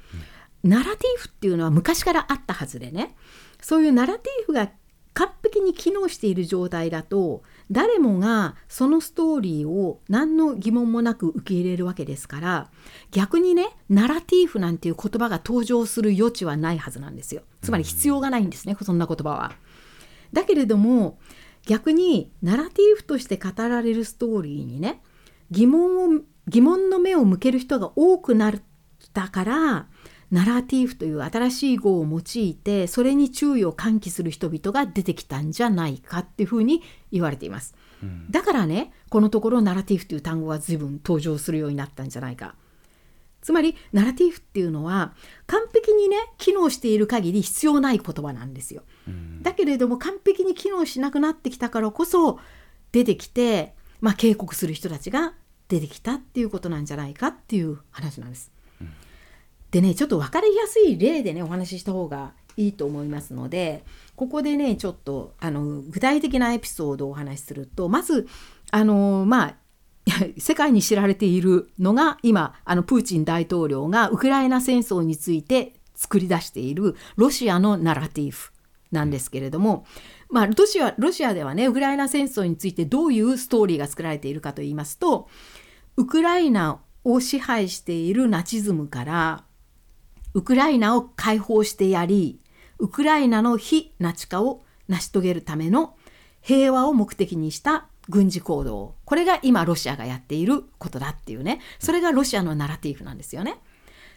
[0.66, 3.16] ナラティーフっていうのは昔からあったはずでね
[3.62, 4.70] そういうナラティーフが
[5.14, 12.72] 完璧に機能している状態だと誰もがそのストーリーを何の疑問もなく受け入れるわけですから
[13.12, 19.52] 逆にねナラティーフなんていう言葉が登場する余地はないはずなんですよつまり必要がないんですね、そんな言葉は。
[20.34, 21.20] だけれども
[21.66, 25.02] 逆にナラティーフとして語られるストーリーにね
[25.52, 28.54] 疑問を疑問の目を向ける人が多くなっ
[29.14, 29.88] たから
[30.32, 37.76] ナラティーフという新しい語を用いてそれに注意を喚起する人々が出てきたんじゃないかっていうふうに言われています。
[38.30, 42.56] だからねこのところナラティーフという単語が随分登場するようになったんじゃないか。
[43.42, 45.14] つまりナラティーフっていうのは
[45.48, 48.84] 完璧にね機能している限り必要ない言葉なんですよ。
[49.42, 52.40] だけれども完璧に機能しなくなってきたからこそ
[52.92, 55.34] 出てきて、まあ、警告する人たちが
[55.68, 58.52] 出てきたっていうことなんじゃないかっていう話なんです。
[59.72, 63.84] でねちょっと分かりやすい例でねお話しした方がいいと思いますので
[64.16, 68.28] ここでねちょっとあの具体的なエピソードをお話しするとまず
[68.72, 69.56] あのまあ
[70.38, 78.38] 世界に知られているのが今あのプーチン大統領がウクライナ戦争について作り出しているロシアのナラティブ
[78.92, 79.86] なんですけれども、
[80.30, 85.28] まあ、ロシアロシアではねウクライナ戦争についてどういうストーリーが作られているかといいますと
[85.98, 89.44] ウクライナを支配しているナチズムから
[90.34, 92.40] ウクライナを解放してやり
[92.78, 95.96] ウクライナの非ナチ化を成し遂げるための
[96.42, 103.58] 平和を目的にした軍事行動これが今ロシアがやっていることだっていうねそれがロシアのナラティブなんですよね。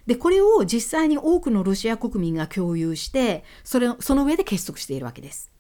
[0.07, 5.51] でこれを実際に多くのロシア国民が共有してそれその上で結束しているわけです。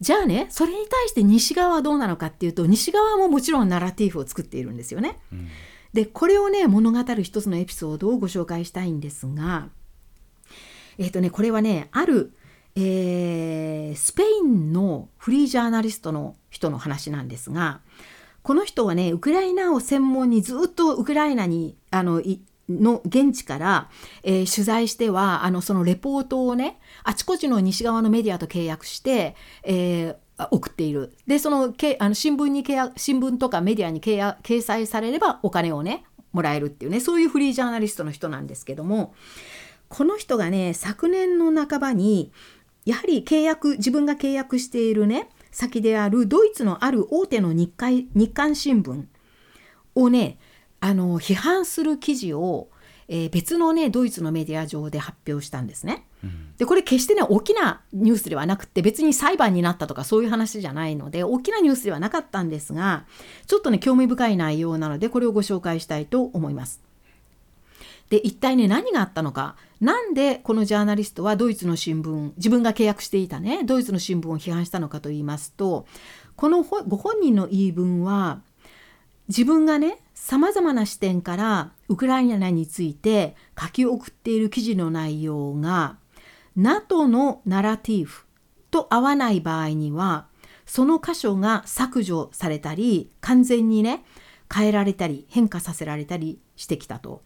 [0.00, 5.18] じゃあねそれに対して西側はどうなのかっていうと西側ももちろんナラティブを作っているんですよね。
[5.32, 5.48] うん
[5.92, 9.68] でこれをね物語る一つのエピソードをご紹介したいんですが
[10.98, 12.32] えっ、とねこれはねある、
[12.76, 17.80] えースペインのフリージャーナリストの人の話なんですが
[18.42, 22.22] この人はねウクライナを専門にずっとウクライナにあの
[22.68, 23.90] の現地から、
[24.22, 30.16] えー取材してはあのそのレポートをねあちこちの西側のメディアと契約して、えー
[30.50, 39.14] 送っているでそのけあの新聞に契約新聞とかメディアに契約掲載されればお金をねもらえるっていうねそういうフリージャーナリストの人なんですけども
[39.88, 42.32] この人がね昨年の半ばに
[42.84, 49.04] やはり契約自分が契約しているね先であるドイツのある大手の日刊日刊新聞
[49.94, 50.38] をね
[50.80, 52.68] あの批判する記事を、
[53.08, 56.06] えー別のねドイツのメディア上で発表したんですね。
[56.58, 63.04] でこれ決してね大きなニュースではなくて別に裁判になったとかそういう話じゃないので大きなニュースではなかったんですが
[63.46, 66.80] ちょっとね興味深い内容なのでこれをご紹介したいと思います。
[68.10, 75.86] で一体ね何があったのかなんでこのジャーナリストはドイツの新聞自分が契約していたねドイツの新聞を批判したのかと言いますと
[76.36, 78.40] このご本人の言い分は
[79.28, 85.96] 自分がねさまざまな視点からウクライナについて書き送っている記事の内容が
[86.58, 88.10] NATO のナラティブ
[88.72, 90.26] と合わない場合には
[90.66, 94.04] その箇所が削除されたり完全にね
[94.52, 97.22] 変えられたり変化させられたりしてきたと。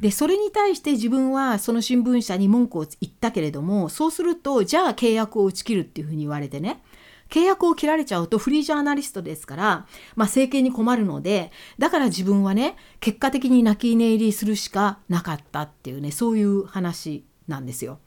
[0.00, 6.82] でそれに対して自分はその新聞社に文句を言ったけれどもそうするとじゃあ契約を打ち切るっていうふうに言われてね
[7.30, 9.86] 契約を切られちゃうとフリージャーナリストですから、まあ、
[10.26, 18.00] 政権に困るのでだから自分はね結果的に泣き寝入りするしかなかったっていうねそういう話なんですよ。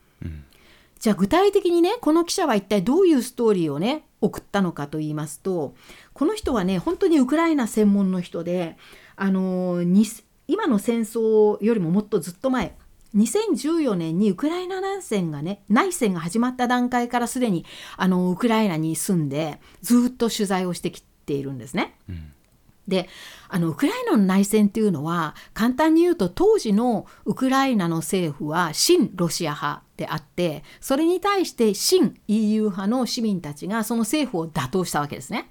[0.97, 5.75] うんじゃあ具体的にねこの記者は一体どういうストーリーをね送ったのかと言いますと
[6.13, 8.77] この人はね本当にウクライナ専門の人で
[9.15, 10.05] あのに
[10.47, 12.75] 今の戦争よりももっとずっと前
[13.15, 21.95] 2014年にウクライナ内戦がね内戦が始まった段階からすでにあのウクライナに住んでずっと取材をしてきているんですね。
[22.09, 22.33] うん
[22.87, 23.09] で
[23.49, 35.49] あのウクライナの内戦っていうのは簡単に言うと当時のウクライナの政府は親ロシア派であってそれに対して親 EU 派の市民たちがその政府を打倒したわけですね。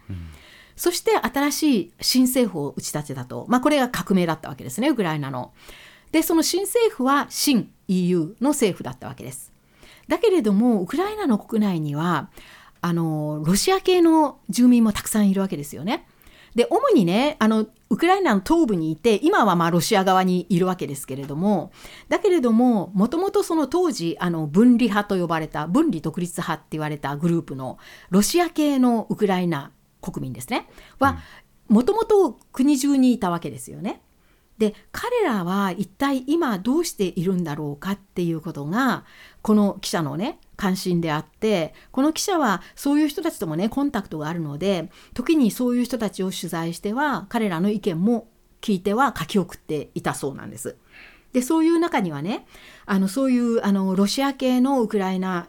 [0.76, 5.53] そして新しい新政府を打ち立てたと、まあ、これが革命だったわけですねウクライナの。
[6.12, 9.53] でその新政府は親 EU の政府だったわけです。
[10.09, 12.30] だけれどもウクライナの国内には
[12.80, 16.07] あのロシア系の住民もたくさんいるわけですよね。
[16.57, 21.70] で主にねあのウクライナの東部にいて今はまあロシア側にいるわけですけれども
[22.09, 27.78] だけれどももともとその当時あの分離派と呼ばれた分離独立派って言われたグループの
[28.09, 30.66] ロシア系のウクライナ国民ですね
[30.98, 31.18] は
[31.68, 34.00] もともと国中にいたわけですよね。
[34.57, 39.04] で彼らは一体今どうしているんだろうかっていうことが
[39.42, 48.28] この記者のね関心であってこの記者はそういう人たちともねコンタクトがあるので時にそういう人たちを取材しては彼らの意見も
[48.61, 50.76] 聞いては書き送っていたそうなんです。
[51.32, 52.46] でそういう中にはね
[52.86, 55.48] あのそういうあのロシア系のウクライナ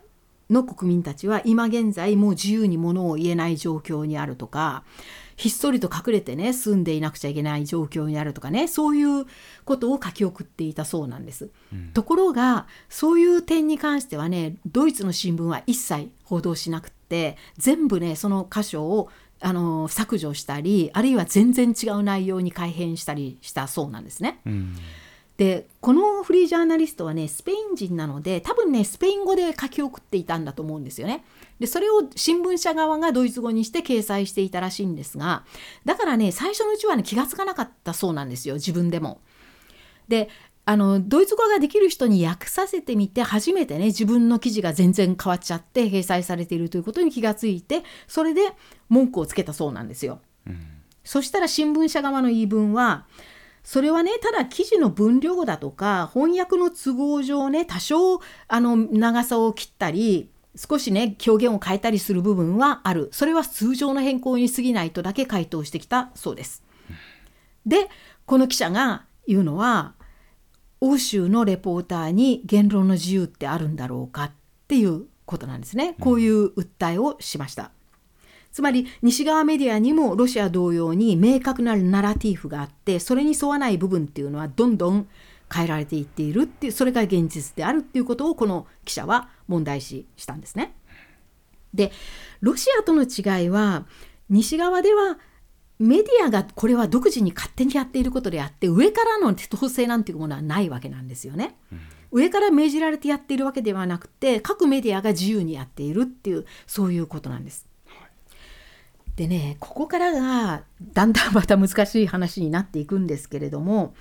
[0.49, 4.83] の国民たちは今現在もう自由にものを言えない状況にあるとか
[5.37, 9.25] ひっそりと隠れてね住んでいなくちゃいけない状況にあるとかねそういう
[9.65, 11.49] ことを書き送っていたそうなんです。
[11.71, 19.09] うんところがそういう点に関してはねドイツの新聞は一切報道しなくって全部ねその箇所を
[19.39, 24.39] あの削除したりあるいは全然違う内容に改変したりしたそうなんですね。
[24.45, 24.75] うん
[25.37, 31.23] でこのフリージャーナリストはねスペイン人なので多分ねスペイン語で書き送っていたんだと思うんですよね。
[31.59, 35.43] でそれを新聞社側がドイツ語にして掲載していたらしいんですが
[35.85, 39.21] だからね最初のうちはね気がつかなかったそうなんですよ自分でも。
[40.07, 40.29] で
[40.69, 48.41] あのドイツ語ができる人に訳させてみて初めてね自分の記事が全然変わっちゃって掲載されているということに気がついてそれで
[48.89, 50.19] 文句をつけたそうなんですよ。
[50.45, 50.77] うん
[51.07, 53.05] そしたら新聞社側の言い分は
[53.63, 66.63] それはねただ記事の分量だとか翻訳の都合上ね多少あの長さを切ったり少しね表現を変えたりする部分はあるそれは通常の変更に過ぎないとだけ回答してきたそうです。
[67.65, 67.89] で
[68.25, 69.93] この記者が言うのは
[70.81, 74.31] 欧州のレポーターに言論の自由ってあるんだろうかっ
[74.67, 77.71] ていうことなんですねこういう訴えをしました。
[78.51, 85.07] つまり西側メディアにもロシア同様に明確なナラティブがあってそれに沿わない部分っていうのはどんどん
[85.53, 90.73] 変えられていっているっていうそれが現実であるっていうことをこの記者は問題視したんですね。
[91.73, 91.91] で
[92.41, 93.85] ロシアとの違いは
[94.29, 95.17] 西側では
[95.79, 101.55] メディアがこれは独自に勝手にやっていることであって上からの統制なんていうものはないわけなんですよね。
[102.11, 107.67] 上から命じられてやっているわけではなくて各メディアが自由にやっているっていうそういうことなんです。
[109.15, 113.95] でねここからがだんだんまた難しい話になっていくんですけれども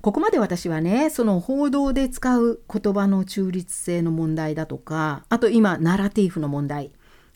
[0.00, 6.92] ここまで私はねその報道で使う言葉の中立性の問題だとかあと今ナラティブの問題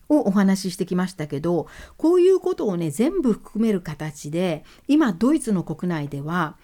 [0.08, 6.56] をお話ししてきましたけどこういうことをね全部含める形で今ドイツの国内では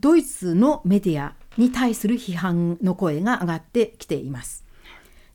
[0.00, 4.64] ドイツのメディアに対する批判の声が上がってきています。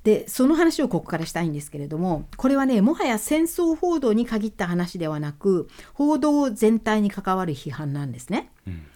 [0.04, 8.50] でその話をここからしたいんですけれどもこれはねもはや戦争報道に限った話ではなく報道全体に関わる批判なんですね。
[8.66, 8.88] うん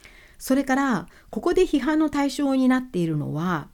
[0.42, 3.68] それからここで批判の対象になっているのは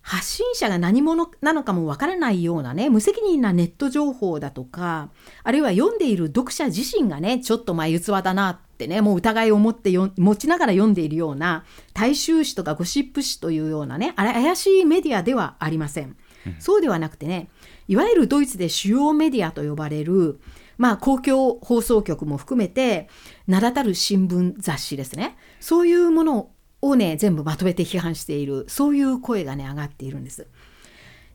[0.00, 5.10] 発信者が何者なのかもわからないようなね無責任なネット情報だとか
[5.44, 16.16] あるいは読んでいる読者自身がねちょっと前器だなってねもう疑いを持ってよ持ちながら読んでいるような大衆紙とかゴシップ紙というようなねあれ怪しいメディアではありません。
[16.58, 17.50] そうではなくてね
[17.86, 20.40] いわゆるドイツで主要メディアと呼ばれる
[20.80, 23.10] まあ、公共放送局も含めて
[23.46, 26.50] 名だたる新聞雑誌ですねそういうもの
[26.82, 30.46] をね全部まとめて批判しているそういう声がね上がっているんです。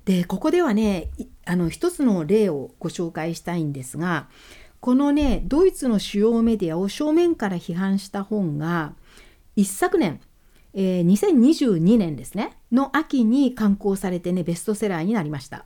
[0.05, 1.09] でここではね
[1.45, 4.27] あの一つの例をご紹介したいんですが
[4.79, 8.93] このねドイツの主要メディアを正面から批判した本が
[9.55, 10.19] 一昨年、
[10.73, 15.65] えー2022年ですねの秋に刊行されてねベストセラーになりました。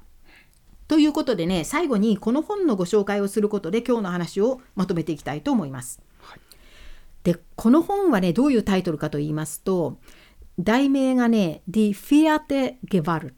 [0.87, 6.01] ということでね最後にこの本のご紹介をすることで今日の話をまとめていきたいと思います。
[7.23, 9.97] はいでこの本はねどういうタイトルかと言いますと
[10.59, 13.33] 題名がね「Die Vierte Gewalt」っ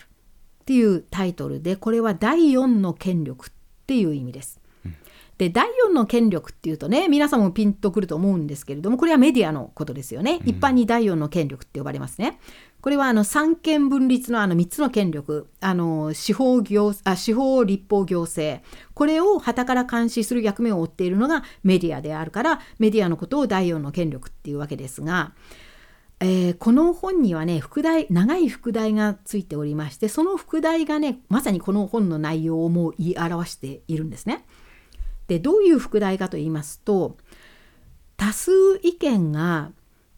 [0.66, 3.52] ていうタイトルでこれは第4の権力っ
[3.88, 4.62] ていう意味です。
[5.38, 12.40] で第4の権力っていうとね皆さんもピンとくると思うんですけれどもこれはメディアのことですよね、一般に第4の権力って呼ばれますね
[12.82, 18.64] これはあの三権分立のあの3つの権力あの司法行あ司法立法行政
[18.94, 25.34] これを旗から監視する役目を負っているのがメディアであるからメディアのことを第4の権力っていうわけですが
[26.20, 34.46] えーこの本にはね副題長い副題がついておりましてその副題がねまさにこの本の内容をもう言い表しているんですね。
[35.28, 37.18] でどういう副題かと言いますと
[38.18, 38.52] 多数
[38.84, 39.72] 意見が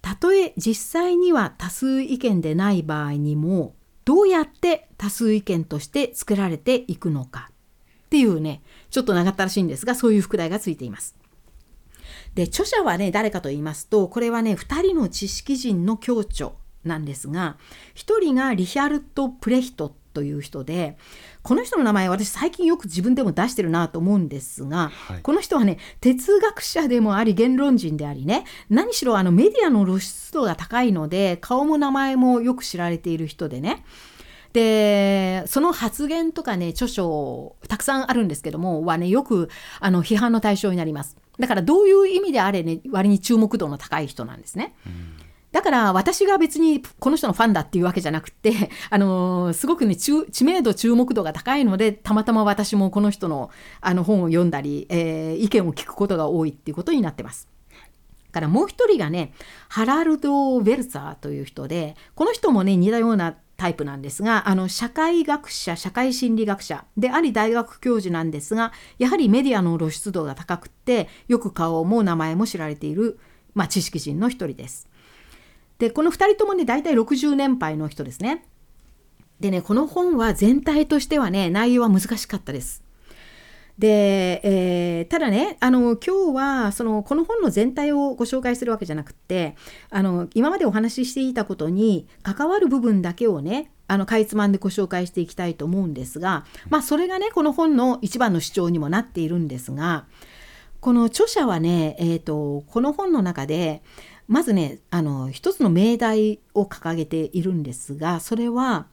[0.03, 3.73] たとえ実際には多数意見でない場合にも
[4.03, 7.49] どうやって多数意見として作られていくのか
[8.05, 11.15] っていうねちょっと長ったらしいんですがそういう副題がついています。
[12.35, 16.51] で著者はね誰かと言いますとこれはね2人の知識人の共著
[16.83, 17.57] なんですが
[17.95, 20.97] 1人がリヒャルト・プレヒトっという人で
[21.41, 25.21] この人の名前私最近よく自分でも出してるなと思うんですが、はい。
[25.21, 33.83] この人はね哲学者でもあり言論人でありね何しろあのメディアの露出度が高いので顔も名前もよく知られている人でね。
[34.53, 39.49] でその発言とかね著書たくさんあるんですけどもはねよく
[39.79, 41.17] あの批判の対象になります。
[41.39, 44.75] だからどういう意味であれね割に注目度の高い人なんですね。
[45.53, 57.47] だから私が別にこの人のファンだっていうわけじゃなくて、 あのーすごくね知名度注目度が高いのでたまたま私もこの人のあの本を読んだり、えー意見を聞くことが多いっていうことになってます。
[58.31, 59.31] からもう一人がね
[59.69, 73.19] ハラルド・ヴェルツァーという人でこの人もね似たようなタイプなんですがあの社会学者社会心理学者であり大学教授なんですがやはりメディアの露出度が高くってよく顔も名前も知られている、
[73.53, 74.89] まあ、知識人の一人です。
[75.83, 78.45] でこの2人ともね大体60年配の人ですね。
[79.41, 82.85] でねこの本は全体としてはね内容は難しかったです。
[83.77, 89.57] で、えーただねあの今日はそのこの本の全体をご紹介するわけじゃなくって
[89.89, 100.05] あの今までお話ししていたことに関わる部分だけをねあのかいつまんでご紹介していきたいと思うんですが、まあ、それがねこの本の一番の主張にもなっているんですが
[100.79, 103.81] この著者はね、えー、とこの本の中で
[104.27, 108.87] まずねあの一つの命題を掲げているんですがそれは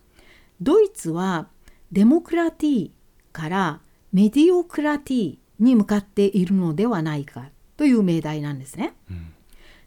[0.61, 1.49] ドイツは
[1.93, 2.91] デモクラティ
[3.33, 3.81] から
[4.13, 8.95] メディオクラティに向かっているのではないかという命題なんですね。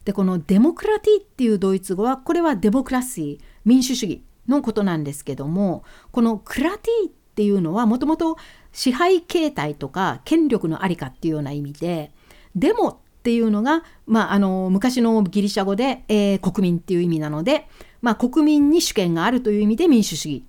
[0.05, 8.37] でこのデモクラティっていうドイツ語はこれはデモクラシー民主主義のことなんですけどもこのクラティっていうのはもともと
[8.73, 12.11] 支配形態とか権力のありかっていうような意味で
[12.55, 17.67] デモっていうのが、まあ、あの昔のギリシャ語で、えー国民っていう意味なので、
[18.01, 20.43] まあ、国民に主権があるという意味で民主主義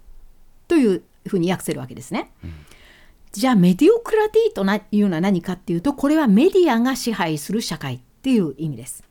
[0.66, 2.32] というふうに訳せるわけですね。
[3.32, 9.04] じゃあメディオクラティとないうのは何かっていうとこれはメディアが支配する社会っていう意味です。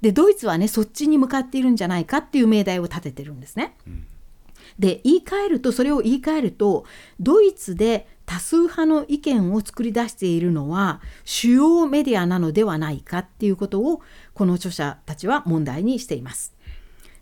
[0.00, 3.74] でドイツはねそっちに向かっているんじゃないかっていう命題を立ててるんですね。
[4.78, 6.84] で言い換えるとそれを言い換えると
[7.20, 14.02] ドイツで多数派の意見を作り出しているのは主要メディアなのではないかっていうことを
[14.32, 16.54] この著者たちは問題にしています。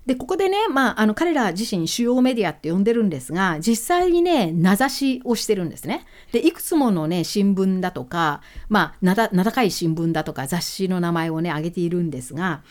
[0.07, 6.05] でここでね、まあ、あの彼ら自身主要メディアって呼んでるんですが実際にね名指しをしてるんですね。
[6.33, 12.63] でいくつものね新聞だとか、まあ、名高い新聞だとか雑誌の名前をね挙げているんですが、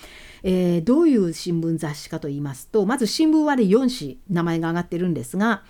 [0.44, 5.64] えーどういう新聞雑誌かと言いますとまず新聞はね4紙名前が挙がってるんですが、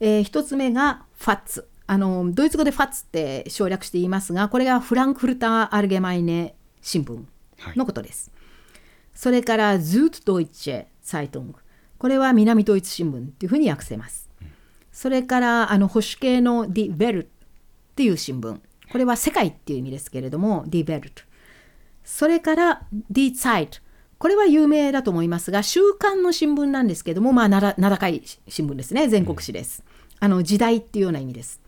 [0.00, 7.24] え1つ目がファッツあのドイツ語でファッツって省略して言いますがこれがフランクフルター・アルゲマイネ新聞
[7.76, 8.32] のことです。
[9.14, 11.54] それからズートドイツェ・サイトング
[11.98, 14.28] これは南ドイツ新聞っていうふうに訳せます。
[14.92, 17.28] それからあの保守系のディ・ベルっ
[17.94, 18.58] ていう新聞
[18.90, 21.22] これは世界っていう意味ですけれどもディ・ベルト
[22.04, 23.78] それからディ・ツァイト
[24.18, 29.84] これは有名だと思いますが週刊の新聞なんですけどもまあ名高い新聞ですね全国紙です。
[30.18, 31.60] あの時代っていうような意味です。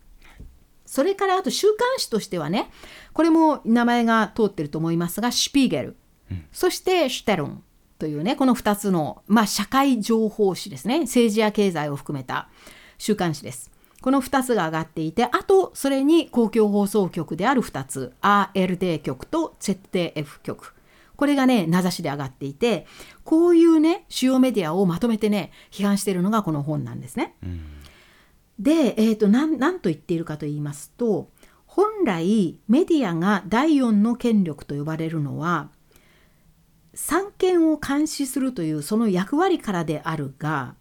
[0.88, 2.70] それからあと週刊誌としてはね
[3.12, 5.96] これも名前が通ってると思いますがシュピーゲル、
[6.50, 7.62] そしてシュテルン。
[7.98, 11.00] というねこの2つの、まあ、社会情報誌ですね。
[11.00, 12.48] 政治や経済を含めた
[12.96, 13.70] 週刊誌です。
[14.00, 20.74] この2つが上がっていてあとそれに公共放送局である2つ ARD 局と ZDF 局。
[21.16, 22.86] これがね名指しで上がっていて
[23.24, 27.34] こういうね主要メディアをまとめてね批判しているのがこの本なんですね。
[28.58, 31.30] で、えーと、何と言っているかと言いますと
[31.66, 35.70] 本来メディアが第4の権力と呼ばれるのは
[36.94, 40.74] 三権を監視するというその役割からであるが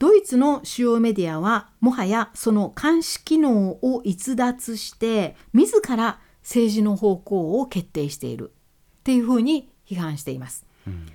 [0.00, 10.66] ドイツの主要メディアはもはやその監視機能を逸脱して自ら政治の方向を決定しているっていうふうに批判しています。
[10.88, 11.06] うん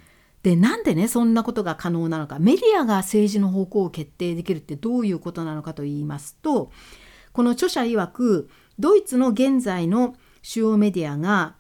[0.44, 6.72] でなんでねそんなことが可能なのかメディアが政治の方向を決定できるってどういうことなのかと言いますと
[7.34, 11.56] この著者曰くドイツの現在の主要メディアが、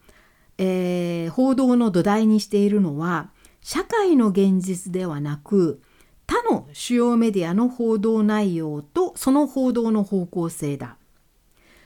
[0.57, 5.81] えー、報道の土台にしているのは社会の現実ではなく
[6.27, 10.97] 他の主要メディアの報道内容とその報道の方向性だ。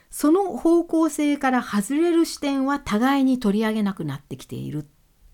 [0.10, 4.86] その方向性から外れる視点は互いに取り上げなくなってきているっ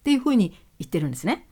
[0.03, 1.47] ていうふうに言ってるんですね。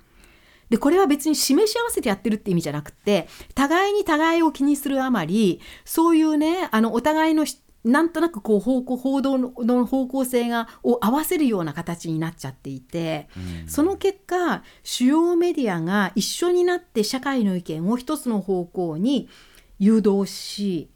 [0.70, 7.46] でこれは別に示し合わせてやってるって意味じゃなくて互いに互いを気にするあまりそういうねあのお互いの
[7.84, 19.30] なんとなくこう方向報道の方向性がを合わせるような形になっちゃっていて、うん、その結果主要メディアが一緒になって社会の意見を一つの方向に
[19.78, 20.90] 誘導し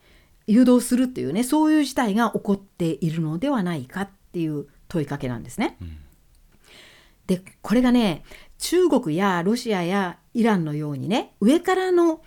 [0.48, 5.78] 誘導するっていうねそういう事態が起こっているのではないかっていう問いかけなんですね。
[5.80, 5.98] うん、
[7.30, 8.24] でこれがね
[8.58, 12.22] 中国やロシアやイランのようにね上からの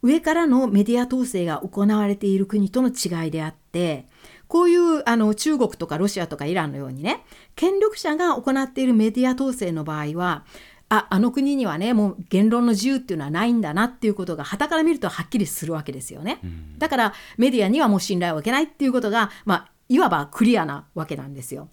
[0.00, 4.06] 上からのメディア統制が行われている国との違いであって
[4.46, 7.24] こういうあの中国とかロシアとかイランのようにね
[7.56, 10.44] 権力者が行っているメディア統制の場合は
[10.88, 16.38] ああの国にはねもう言論の自由っていうのはないんだなっていうことが傍から見るとはっきりするわけですよね。
[16.78, 21.68] だからメディアにはもう信頼を受けないっていうことが、まあ、いわばクリアなわけなんですよ。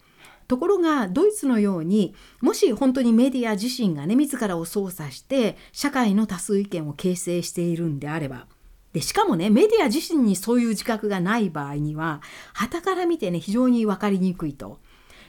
[0.52, 8.48] ところがドイツのようにもし本当にメディア自身がね自らを操作して社会の多数意見を形成しているんであれば
[8.92, 12.20] でしかもねメディア自身にそういう自覚がない場合には
[12.52, 14.82] 旗から見てね非常に分かりにくいと。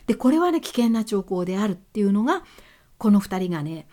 [0.08, 2.42] でこれはね危険な兆候であるっていうのが
[2.98, 3.86] この2人がね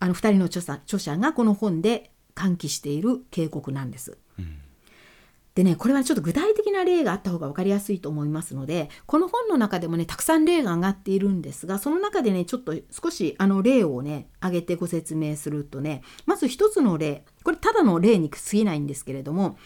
[0.00, 4.18] あの2人の著者著者がこの本で喚起している警告なんです。
[5.54, 19.56] でねこれはちょっと具体的な例があった方が分かりやすいと思いますのでこの本の中でもねたくさん例が挙がっているんですがその中でねちょっと少しあの例をね挙げてご説明するとねまず一つの例これただの例に過ぎないんですけれども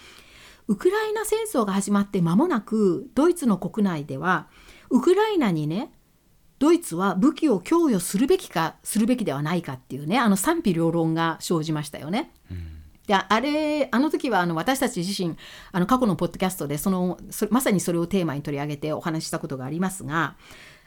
[0.67, 4.49] ウクライナ戦争が始まって間もなくドイツの国内では
[4.91, 5.93] ウクライナにね
[6.59, 12.33] ドイツは武器を供与するべきかするべきではないかっていうねあの賛否両論が生じましたよね。
[12.51, 12.78] うん
[13.09, 15.35] であれあの時はあの私たち自身
[15.73, 17.19] あの過去のポッドキャストでその
[17.51, 20.37] まさにそれをテーマに取り上げてお話ししたことがありますが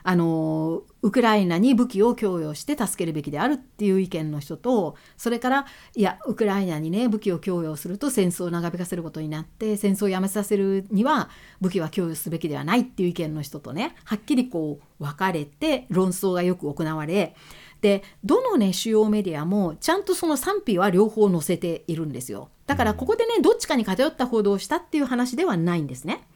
[0.04, 5.66] あのウクライナに武器を供与して助けるべきであるっていう意見の人とそれから
[5.96, 17.36] いやウクライナにね武器を供与すると戦争を長引かせることになって戦争をやめさせるには武器は供与すべきではないっていう意見の人とねはっきりこう分かれて論争がよく行われ
[17.82, 22.50] でどのね主要メディアもちゃんとその賛否は両方載せているんですよ。
[22.68, 26.28] だからここでねどっちかに偏った報道をしたっていう話ではないんですね。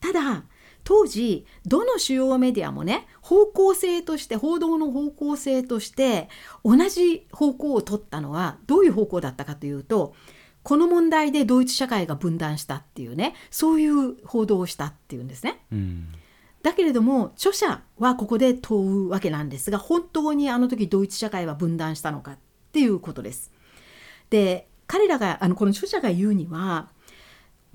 [0.00, 0.44] ただ
[0.84, 6.28] 当時どの主要メディアもね方向性として報道の方向性として
[6.64, 10.14] 同じ方向を取ったのはどういう方向だったかというと
[10.62, 15.60] この問題でドイツ社会が分断したっていうねそういう報道をしたっていうんですね。
[15.72, 16.08] うん
[16.62, 22.38] だけれども著者はここで問うわけなんですが本当にあの時ドイツ社会は分断したのかっ
[22.72, 23.52] ていうことです。
[24.30, 26.88] で彼らがあのこの著者が言うには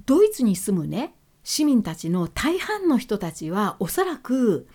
[0.05, 4.67] ドイツに住むね市民たちの大半の人たちはおそらく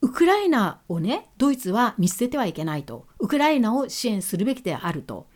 [0.00, 3.06] ウクライナをねドイツは見捨ててはいけないと。
[3.18, 5.26] ウクライナを支援するべきであると。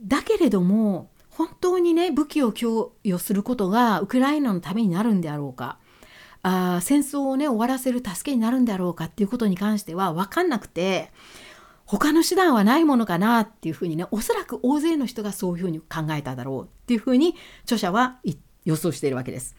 [0.00, 5.78] だけれども本当にね武器を供与することがウクライナのためになるんであろうか。
[6.42, 11.10] あ戦争をね終わらせる助けになるんだろうかっていうことに関しては分かんなくて
[11.84, 18.18] 他の手段はないものかなっていうふうにねおそらく大勢の人がそういうふうに考えただろうっていうふうに著者は
[18.64, 19.54] 予想しているわけです。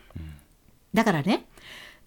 [0.94, 1.48] だからね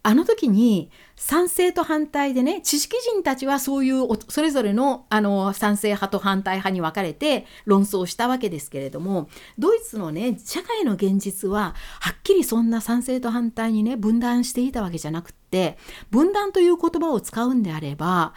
[0.06, 9.28] あの時に賛成と反対でね知識人たちはそういうそれぞれのあの賛成派と反対派に分かれて論争したわけですけれども
[9.58, 15.76] ドイツのね社会の現実ははっきりそんな賛成と反対にね分断していたわけじゃなくって
[16.12, 18.32] 分断という言葉を使うんであれば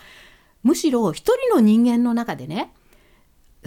[0.63, 2.73] むしろ一人の人間の中でね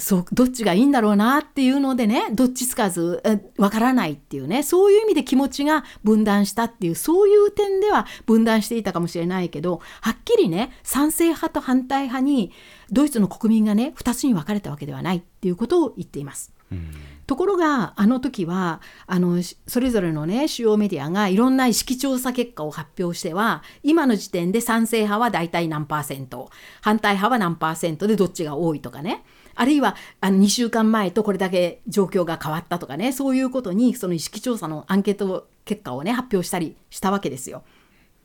[0.02, 3.22] そうどっちがいいんだろうなっていうのでねどっちつかず
[3.56, 12.50] わからないっていうねそういう意味で気持ちが分断したっていうそういう点では分断していたかもしれないけどはっきりね賛成派と反対派に
[12.90, 16.52] ドイツの国民がね2つに分かれたわけではないっていうことを言っています。
[16.72, 16.90] うん
[17.24, 26.50] ところがあの時はあのしそれぞれのね主要メディアがいろんな意識調査結果を発表しては今の時点で賛成派は大体何パーセント
[26.82, 29.24] 反対派は何パーセントでどっちが多いとかね
[29.54, 37.62] あるいはあの2週間前とこれだけ状況が変わったとかねそういうことにその意識調査のアンケート結果をね発表したりしたわけですよ。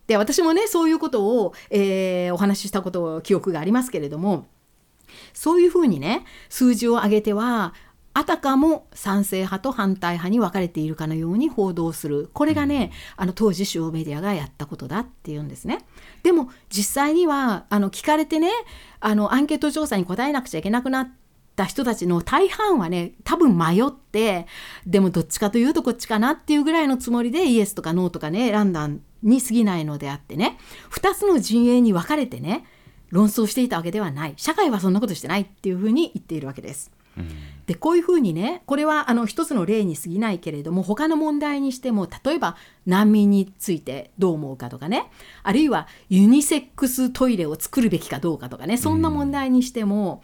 [0.07, 4.47] で私もねそういうことを、えーお話ししたことを記憶がありますけれども
[5.33, 7.73] そういうふうにね数字を上げては
[8.17, 15.85] あたかも賛成派と反対派に分かれているかのように報道するこれがねあの当時主要メディアがやったことだっていうんですね。
[16.23, 18.49] でも実際にはあの聞かれてね
[19.01, 21.09] あのアンケート調査に答えなくちゃいけなくなっ
[21.55, 24.47] た人たちの大半はね多分迷って
[24.87, 28.89] でもどっちかというとこっちかなっていうぐらいのつもりでイエスとかノーとかね選んだ
[29.21, 30.57] に過ぎないのであってね
[30.89, 32.65] 2つの陣営に分かれてね
[33.11, 36.96] 論争していたわけではない社会はそんなことしてないっていうふうに言っているわけです。
[37.17, 37.29] うん
[37.67, 42.55] でこういうふうにねこれはあの一つの例に過ぎないけれども他の問題にしても例えば
[42.85, 45.11] 難民についてどう思うかとかね。
[45.43, 48.77] あるいはユニセックストイレを作るべきかどうかとかね。
[48.77, 50.23] そんな問題にしても、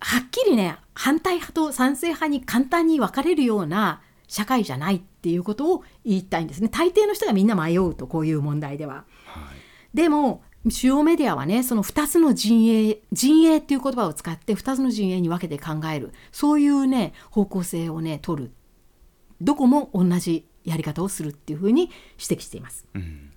[0.00, 6.70] はっきりね反対派と賛成派に簡単に分かれるような社会じゃないっていうことを言いたいんですね。
[6.70, 9.04] 大抵の人がみんな迷うとこういう問題では。
[9.26, 9.40] は
[9.92, 9.96] い。
[9.96, 16.12] でも主要メディアはねその2つの陣営陣営っていう言葉を使って2つの陣営に分けて考える。
[16.32, 18.50] そういうね方向性をね取る。
[19.40, 22.86] どこも同じやり方をするっていうふうに指摘しています。
[22.94, 23.30] うん。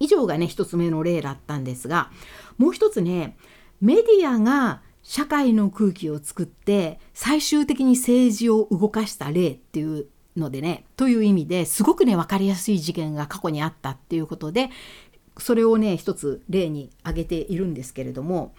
[0.00, 2.10] 以上がね一つ目の例だったんですが
[2.58, 3.36] もう一つね
[3.80, 10.06] メディアが社会の空気を作って最終的に政治を動かした例っていう
[10.36, 14.70] のでねという意味ですごくね分かりやすい事件が過去にあったっていうことで
[15.38, 18.54] それをね一つ例に挙げているんですけれども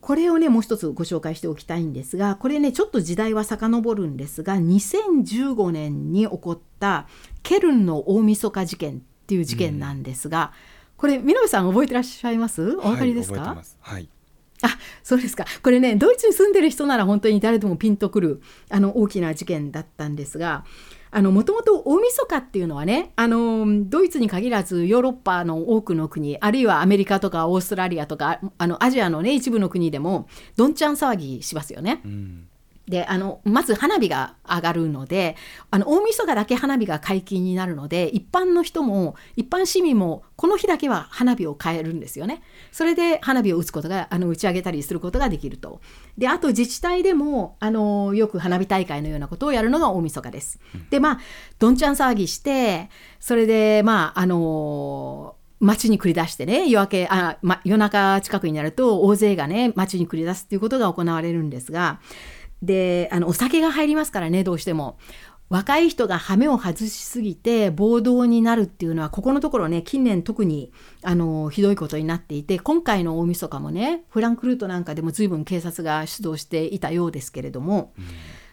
[0.00, 7.08] これをねもう一つご紹介しておきたいんですがこれねちょっと時代は遡るんですが2015年に起こった
[7.42, 10.52] ケルンの大晦日事件っていう事件なんですが、
[10.96, 12.76] これ南さん覚えてらっしゃいます？
[12.76, 14.08] お分かりですか、はい、はい。
[14.62, 14.68] あ
[15.02, 15.44] そうですか。
[15.62, 18.40] これねドイツに住んでる人なら本当に誰でもピンとくる
[18.70, 20.64] あの大きな事件だったんですが
[21.22, 32.00] もともと大晦日っていうのはねあのドイツに限らずヨーロッパの多くの国あるいはアメリカとかオーストラリアとかあのアジアのね一部の国でもどんちゃん騒ぎしますよね。
[32.04, 32.48] うん
[32.88, 35.36] であのまず花火が上がるので
[35.70, 42.42] あの大晦日だけ花火が解禁になるので一般の人も一般市民もこの日だけは花火を変えるんですよね。
[42.70, 45.80] それで花火を打つことがあの打ち上げたりすることができると。
[46.16, 50.60] であと自治体でもあのよく花火大会のようなことをやるのが大晦日です。
[50.90, 51.20] でまあ
[51.58, 62.00] どんちゃん騒ぎしてそれでまああの街に繰り出してね夜明けあ、ま、夜中近くになると大勢がね街に繰り出すっていうことが行われるんですが
[62.62, 64.98] であのお酒が入りますからねどうしても。
[65.48, 77.92] 若い人が羽目を外しすぎて暴動になるっていうのはここのところね近年特にあのひどいことになっていて今回の大晦日もねフランクフルトなんかでも随分警察が出動していたようですけれども、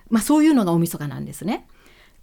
[0.09, 1.67] まあ、そういうのが大晦日なんですね。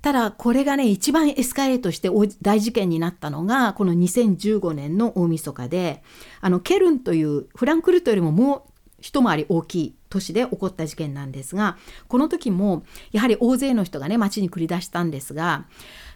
[0.03, 6.03] ただこれがね一番エスカレートして大大事件になったのがこの2015年の大晦日で
[6.41, 8.62] あのケルンというフランクフルトよりももう
[9.01, 12.83] 一回り大きい都市で起こった事件なんですがこの時も
[13.13, 15.65] やはり大勢の人がね街に繰り出したんですが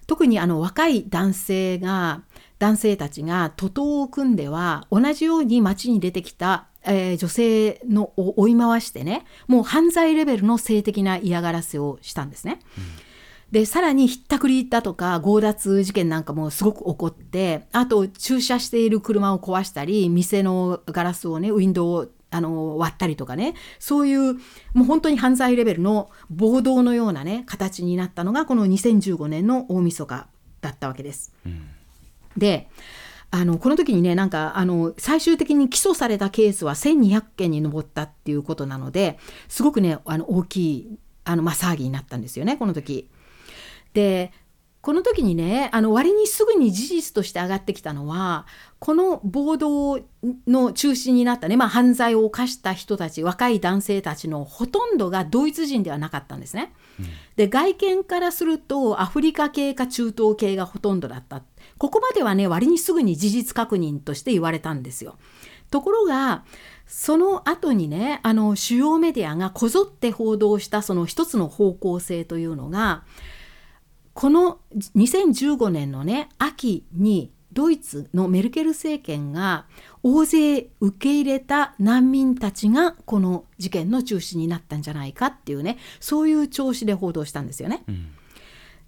[0.07, 2.22] 特にあの若い男性が
[2.59, 12.61] 男性たちが徒党を組んでは同じように街に出てきた、えー女性のを追い回してねもう犯罪レベルの性的な嫌がらせをしたんですね。
[13.51, 24.35] でさらにひったくりだとか強奪事件なんかもすごく起こってあと駐車している車を壊したり店のガラスをねウィンドウをあの割ったりとかねそういう
[24.72, 30.26] もう本当に犯罪レベルの暴動のようなね形になったのがこの2015年の大晦日
[30.61, 31.32] だったわけです。
[31.47, 31.68] うん
[32.37, 32.68] で
[33.30, 39.18] あのこの時にねなんかあの最終的に起訴されたケースは1200件に上ったっていうことなので
[39.49, 43.09] すごくねあの大きいあの、まあ、騒ぎになったんですよねこの時。
[43.93, 44.32] で
[44.85, 48.45] この時にねあの割にすぐに事実として上がってきたのは
[48.80, 50.01] この暴動
[50.47, 56.74] の中心になったね、まあ、犯罪を犯した人たち若い男性たちのほとんどがドイツ人ではなかったんですね。
[57.37, 61.43] で外見からするとアフリカ系か中東系がほとんどだった
[61.78, 65.16] ここまではね割にすぐに事実確認として言われたんですよ。
[65.70, 66.45] ところが
[66.87, 73.05] その後にねあの主要メディアがこぞって報道したその一つの方向性というのが
[74.14, 74.60] この
[74.96, 79.66] 2015年のね秋にドイツのメルケル政権が
[80.02, 87.84] 大勢受け入れた難民たちがこの事件の中心になったんじゃないかっていうねそういう調子で報道したんですよね。
[87.88, 88.08] うん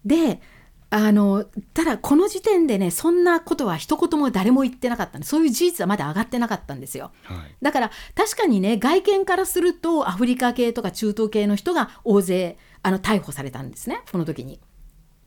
[0.05, 0.41] で
[0.89, 7.11] あのただこの時点でねそんなことは一言も誰も言ってなかったんでそういう事実はまだ上がってなかったんですよ。
[7.25, 14.61] はいだから確かにね外見からするとアフリカ系とか中東系の人が大勢あの逮捕されたんですねこの時に。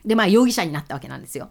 [0.06, 1.50] でまあ容疑者になったわけなんですよ。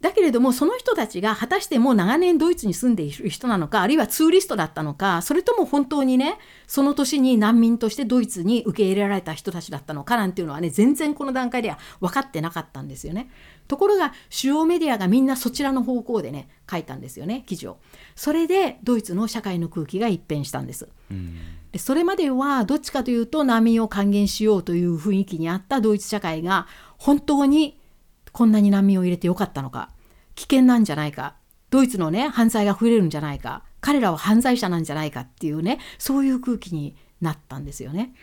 [0.00, 13.30] だけれどもその人たちが果たしてもう長年ドイツに住んでいる人なのかあるいはツーリストだったのかそれとも本当にねその年に難民としてドイツに受け入れられた人たちだったのかなんていうのはね全然この段階では分かってなかったんですよね。
[13.68, 17.78] ところが主要メディアがみんなそちらの方向でね書いたんですよね記事を。
[18.14, 20.88] それでドイツの社会の空気が一変したんです。
[21.10, 21.38] うん
[21.76, 26.66] でそれまではどっちかというと難民を還元しようという雰囲気にあったドイツ社会が
[26.98, 27.78] 本当に
[28.32, 29.90] こんなに難民を入れてよかったのか
[30.34, 31.36] 危険なんじゃないか
[31.70, 38.14] ドイツのね犯罪が増えるんじゃないか彼らは犯罪者なんじゃないかっていうねそういう空気になったんですよね。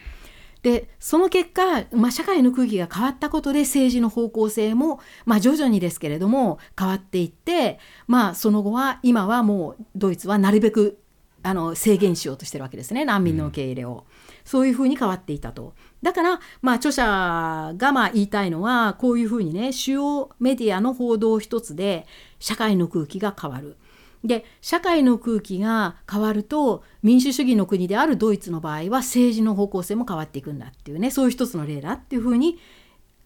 [0.61, 10.99] でその結果、まあ、社会の空気が変わったことで政治の方向性も、まあ、徐々にですけれども変わっていって、まあ、その後は今はもうドイツはなるべく
[11.43, 14.05] あの制限しようとしてるわけですね難民の受け入れを、
[14.45, 15.73] そういうふうに変わっていたと
[16.03, 22.05] だから、まあ、著者がまあ言いたいのはこういうふうにね主要メディアの報道一つで
[22.39, 23.77] 社会の空気が変わる
[24.23, 32.59] で社会の空気が変わると民主主義の国であるドイツの場合は政治の方向性も変わっていくんだっていうねそういう一つの例だっていうふうに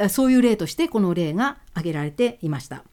[0.10, 2.84] そういう例としてこの例が挙げられていました。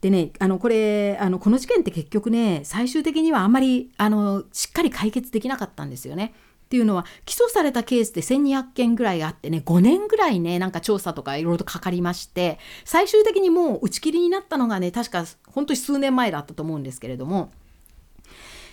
[0.00, 6.32] でねあのこれあのこの事件って結局ね最終的にはあんまりあのしっかり解決できなかったんですよね。
[6.70, 17.50] っていうのは起訴されたケースで1200件ぐらいあってね5年ぐらいねなんか調査とかいろいろとかかりまして最終的にもう打ち切りになったのがね確か本当に数年前だったと思うんですけれども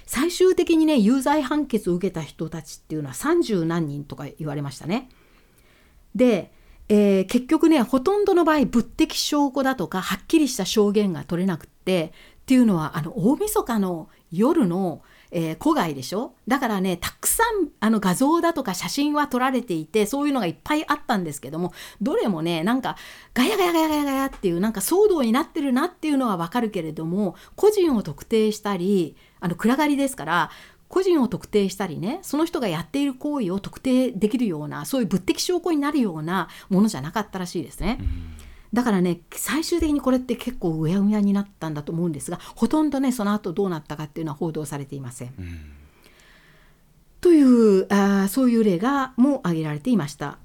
[0.06, 5.10] 最終的にね有罪判決を受けた人たちっていうのは30何人とか言われましたね。
[6.14, 6.52] で、
[6.90, 15.02] えー結局ねほとんどの場合物的証拠だとかはっきりした証言が取れなくってっていうのはあの大晦日の夜の、
[15.32, 16.34] えー、郊外でしょ？
[16.48, 22.96] だからねたくさんあの画像だとか写真は撮られていてそういうのがいっぱいあったんですけどもどれもねなんか
[23.34, 30.52] ガヤガヤガヤガヤガヤっていうなんか騒動になってるなっていうのはわかるけれども個人を特定したりあの暗がりですから
[30.88, 38.00] 個人を特定したりねその人がやっている行為を特定できるようなそういう物的証拠になるようなものじゃなかったらしいですね。
[38.74, 45.34] だからね最終的にこれって結構うやうやになったんだと思うんですがほとんどねその後どうなったかっていうのは報道されていません。
[45.38, 45.60] うん
[47.20, 50.38] というあーそういう例がも挙げられていました。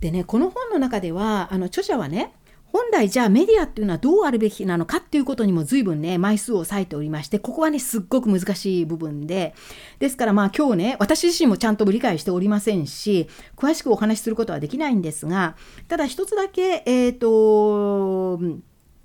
[0.00, 2.32] でねこの本の中ではあの著者はね
[2.72, 9.54] 本来じゃあメディアっていうのはどうあるべきなのかっていうことにも随分ね枚数を割いておりましてここはねすっごく難しい部分で。
[9.98, 15.56] ですからまあ今日ね私自身もちゃんと理解しておりませんし詳しくお話しすることはできないんですが
[15.86, 18.38] ただ一つだけえっ、と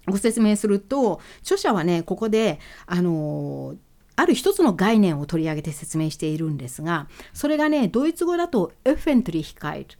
[0.07, 3.75] ご説明すると著者はねここであの
[4.15, 9.95] ある一つの概念を取り上げて説明しているんですがそれがねドイツ語だとエフェントリヒカイト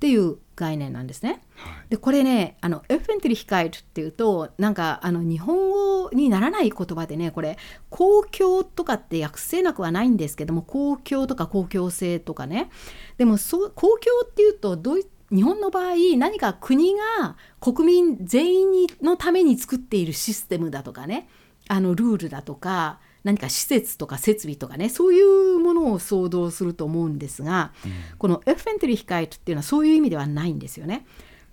[0.00, 1.42] っていう概念なんですね。
[1.90, 7.58] でこれねあのエッフェントリヒカイトっていうとなんかあの日本語にならない言葉でねこれ
[7.90, 12.70] 公共とかって訳せなくはないんですけども公共とか公共性とかね。
[13.18, 21.28] でもそう公共っていうとドイ日本の場合何か国が国民全員にのために作っているシステムだとかね。
[21.68, 27.72] あのルールだとか何か施設とか設備とかねそういうものを想像すると思うんですが、
[28.18, 31.06] このエッフェントリヒカイトっていうのはそういう意味ではないんですよね。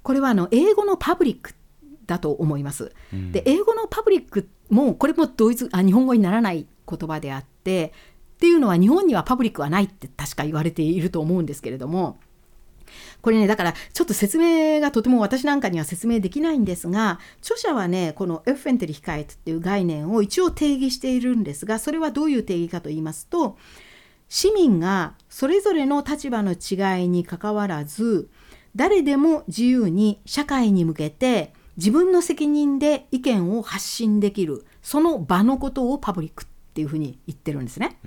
[0.04, 1.54] これはあの英語のパブリック
[2.06, 2.94] だと思います。
[3.14, 7.94] うんで英語のパブリックもこれもドイツあ日本語にならない言葉であって
[8.36, 12.20] っていうのは日本にはパブリックはないって確か言われていると思うんですけれども
[13.22, 23.58] これねだからちょっと説明がとても私なんかには説明できないんですが著者はねこのエッフェントリヒカイトっていう概念を一応定義しているんですがそれはどういう定義かと言いますと
[24.30, 28.30] 市民がそれぞれの立場の違いにかかわらず
[28.76, 38.00] 誰でも自由に社会に向けて自分の責任で意見を発信できるその場のことをパブリックっていうふうに言ってるんですね。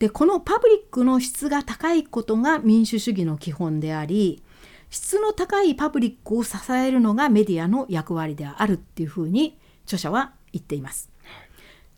[0.00, 4.42] でこのパブリックの質が高いことが民主主義の基本であり
[4.88, 11.10] 質の高いパブリックを支えるのがメディアの役割であるっていうふうに著者は言っています。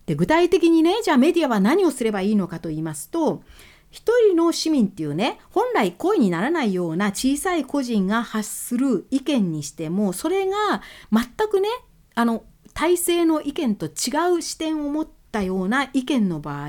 [0.04, 3.44] で具体的にねじゃあメディアは何をすればいいのかと言いますと
[3.92, 10.82] 一人の市民っていうね本来声にならないような小さい個人が発する意見にしてもそれが
[11.12, 11.68] 全くね
[12.16, 12.42] あの
[12.74, 16.68] 体制の意見と違う視点を持ったような意見の場合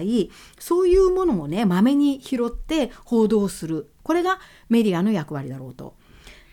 [0.58, 4.40] そういうものをねまめに拾って報道するこれが
[4.70, 5.96] メディアの役割だろうと。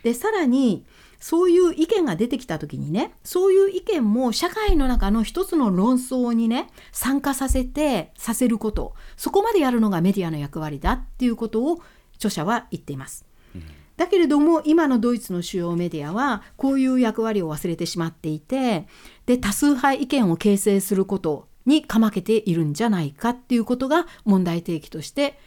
[0.02, 0.84] でさらに
[1.20, 11.82] そういう意見が出てきた時にねそういう意見も社会の中の一つの論争にね参加させてさせることそこまでやるのがメディアの役割だっていうことを
[12.14, 13.26] 著者は言っています。
[13.96, 18.86] だけれども今のドイツの主要メディアはこういう役割を忘れてしまっていて
[19.26, 25.38] で多数派意見を形成することにかまけているんじゃないかっていうことが問題提起として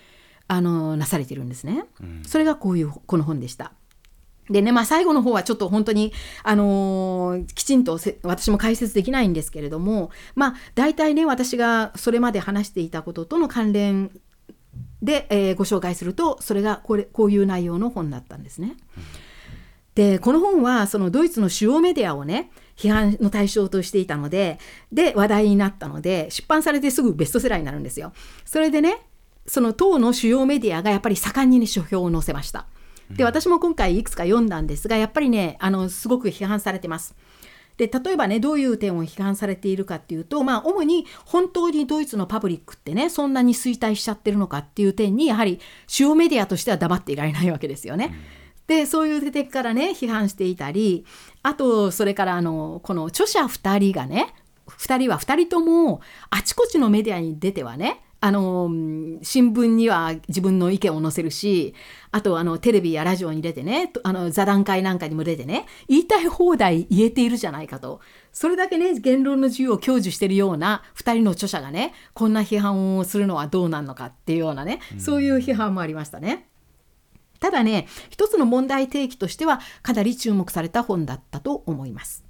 [0.47, 1.85] あのなされているんですね。
[2.27, 3.73] それがこういうこの本でした。
[4.49, 6.11] でね、まあ、最後の方はちょっと本当に、
[6.43, 14.11] あのー、きちんと私も解説できないんですけれども、まあ、大体ね私がそれまで話していたこととの関連
[15.01, 18.75] で、えー、ご紹介するとそれがこれこういう内容の本だったんですね。
[19.95, 24.59] でこの本はそのドイツの主要メディアをね批判の対象としていたので
[24.91, 28.13] で話題になったので出版されてすぐベストセラーになるんですよ。
[28.45, 29.01] それでね
[29.45, 32.65] その党の主要メディアがやっぱり盛んにね書評を載せました。
[33.09, 37.15] で私も今回いくつか読んだんですがやっぱりねあのすごく批判されてます。
[37.77, 48.15] で例えばねどういう点を批判されているかっていうとまあ主に本当にドイツのパブリックってねそんなに衰退しちゃってるのかっていう点にやはり主要メディアとしては黙っていられないわけですよね。
[48.67, 51.05] でそういう点からね批判していたり
[51.43, 54.33] あとそれからあのこの著者2人がね
[54.67, 58.69] 2人は2人ともあちこちのメディアに出てはねあの
[59.21, 61.75] 新聞には自分の意見を載せるし
[62.11, 67.99] あとあのテレビやラジオに出てねあの座談会なんかにも出てね言いたい放題言えているじゃないかと
[68.31, 76.47] それだけね言論の自由を享受しているような2人の著者がねこんな批判をするのはどうなんのかっていうようなねそういう批判もありましたね。
[77.43, 82.23] ただね一つの問題提起としてはかなり注目された本だったと思います。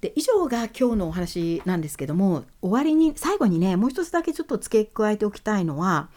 [0.00, 6.08] で以上が今日のお話なんですけども終わりに最後にねもう一つだけちょっと付け加えておきたいのは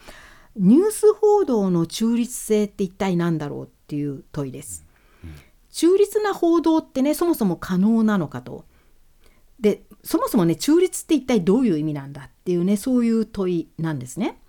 [0.56, 4.84] ニュース報道の中立性って一体何だろうっていう問いです。
[5.70, 8.64] 中立な報道ってねそもそも可能なのかと。
[9.60, 14.41] でそもそもね中立って一体どういう意味なんだっていうねそういう問いなんですね。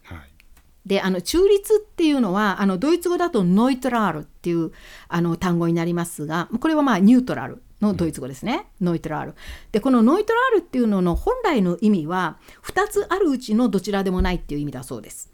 [0.86, 4.71] であの中立っていうのはあのドイツ語だと neutral っていう
[5.07, 9.36] あの単語になりますがこれはまあニュートラルのドイツ語ですね、 neutral。
[9.71, 15.31] でこの neutral っていうのの本来の意味は2つあるうちのどちらでもないっていう意味だそうです。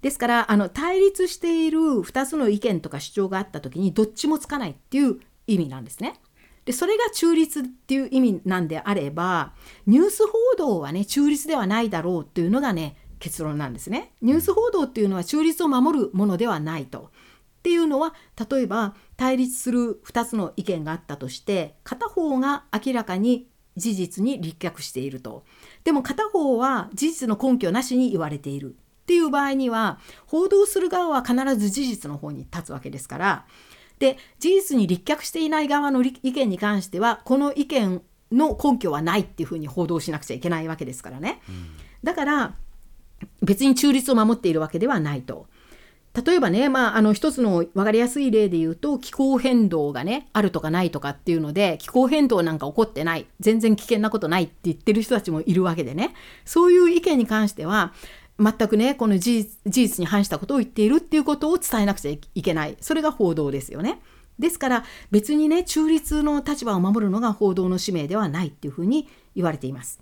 [0.00, 6.20] ですからあの対立している2つの意見とか主張があった時にどっちもつかないっていう意味なんですね。
[6.64, 9.52] でそれが中立っていう意味なんであれば
[9.86, 14.10] ニュース報道はね中立ではないだろうっていうのがね結論なんですね。
[14.20, 17.12] ニュース報道っていうのは中立を守るものではないと。
[17.60, 18.14] っていうのは
[18.50, 23.46] 例えば対立する2つの意見があったとして片方が明らかに
[23.76, 25.44] 事実に立脚していると
[25.84, 33.46] でも片方は事実の根拠なしに言われているっていう場合には報道する側は必ず事実の方に立つわけですから
[34.00, 38.02] で事実に立脚していない側の意見に関してはこの意見
[38.32, 41.40] の根拠はないっていうふうに報道しなくちゃいけないわけですからね。
[42.02, 42.56] だから
[43.42, 45.46] 別に中立を守っているわけではないと。
[46.14, 56.14] 例えばね、まあ、あの一つの分かりやすい例で言うと気候変動がねあるとかないとかっていうので気候変動なんか起こってない全然危険なことないって言ってる人たちもいるわけでね
[56.44, 57.94] そういう意見に関しては
[58.38, 64.00] 全くねこの事実に反したことを言っているっていうことを伝えなくちゃいけないそれが報道ですよね。
[64.38, 70.00] ですから別にね中立の立場を守るのが報道の使命ではないっていうふうに言われています。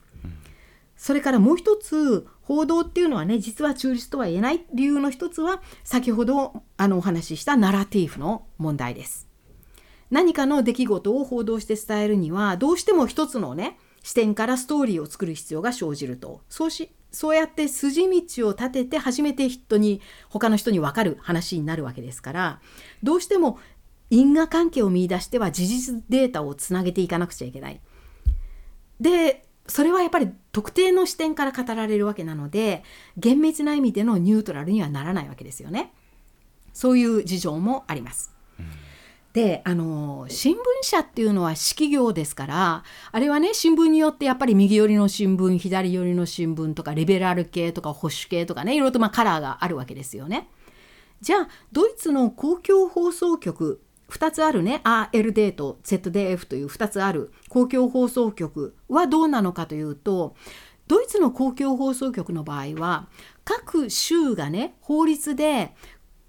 [1.01, 9.27] それからもう一つ報道っていうのはね実は中立とは言えない理由の一つは先ほどあのお話ししたナラティブの問題です。
[10.11, 22.61] 何かの出来事を報道して伝えるにはどうしても一つのね視点からストーリーを作る必要が生じるとそうしそうやって筋道を立てて初めて人に他の人に分かる話になるわけですから
[23.03, 23.59] どうしても
[24.11, 27.81] 因果関係を見いだしては事実データをつなげていかなくちゃいけない。
[29.01, 32.83] でそれはやっぱり特定の視点から語られるわけなので
[33.17, 35.93] 厳密な意味でのニュートラルにはならないわけですよね。
[36.73, 38.33] そういう事情もあります。
[39.33, 50.49] であの新聞社っていうのは式業ですからあれはね新聞によってやっぱり右寄りの新聞左寄りの新聞とかリベラル系とか保守系とかねいろいろとまあカラーがあるわけですよね。
[51.21, 53.81] じゃあドイツの公共放送局
[54.11, 60.35] 2つあるね RD と ZDF という2つある公共放送局はどうなのかというと
[60.89, 63.09] ドイツの公共放送局の場合は
[63.45, 65.75] 各州がね法律で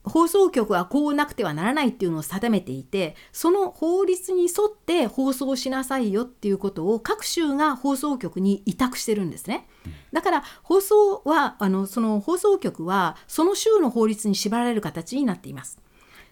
[0.04, 9.68] 放送局はこうなくてはならないっていうのを定めていてその法律に沿って放送しなさいよっていうことを各州が放送局に委託してるんですね。
[10.12, 15.80] だから放送はあのその放送局はその州の法律に縛られる形になっています。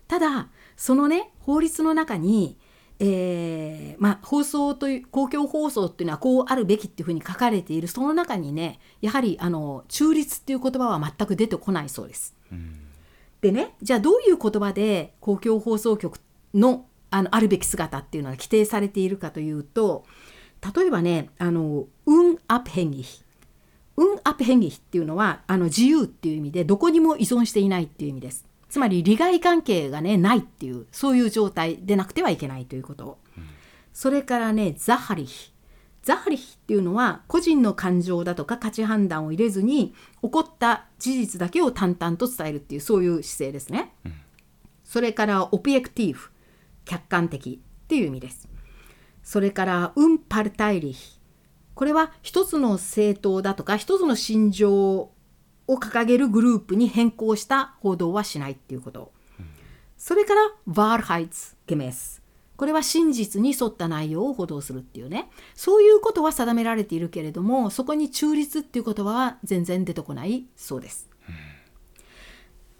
[0.07, 2.57] ただそのね法律の中に
[3.01, 12.35] えー、まあ、放送という公共放送っていうのはこうあるべきっていうふうに書かれているその中にねやはりあの中立っていう言葉は全く出てこないそうです。
[12.51, 12.77] うん、
[13.39, 16.19] でねじゃあどういう言葉で公共放送局
[16.53, 20.03] のあのあるべき姿っていうのが規定されているかというと
[20.75, 23.23] 例えばねあの「運アップヘンギヒ」
[23.95, 28.48] 「運アップヘンギヒ」っていうのはあの自由っていう意味でどこにも依存していないっていう意味です。
[28.69, 33.43] つまり利害関係がねないっていうそういう状態でなくてはいけないということ、うん、
[33.93, 35.53] それからねザハリヒ。
[36.01, 44.13] ザハリヒっていうのは個人の感情だとか価値判断を入れずに起こった事実だけを淡々と伝えるっていうそういう姿勢ですね、うん、
[44.83, 46.31] それからオピエクティーフ
[46.85, 48.47] 客観的っていう意味です。
[49.23, 51.19] それからウンパルタイリヒ。
[51.75, 55.11] これは一つの政党だとか一つの心情
[55.69, 59.11] を掲げるグループに変更した報道はしないっていうこと。
[59.97, 62.23] それから、ワールハイツ・ゲメス。
[62.57, 65.29] これは真実に沿った内容を報道するっていうね。
[65.53, 71.07] そういうことは定められているけれども、そこに中立っていう言葉は全然出てこないそうです。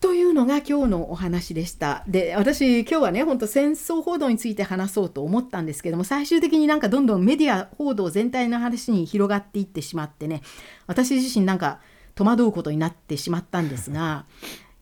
[0.02, 2.04] というのが今日のお話でした。
[2.08, 10.42] で、私今日はね、ほんと戦争報道について話そうと思ったんですけども、最終的になんかどんどんメディア報道全体の話に広がっていってしまってね、
[10.88, 11.82] 私自身なんか
[12.20, 14.26] 戸惑うことになってしまったんですが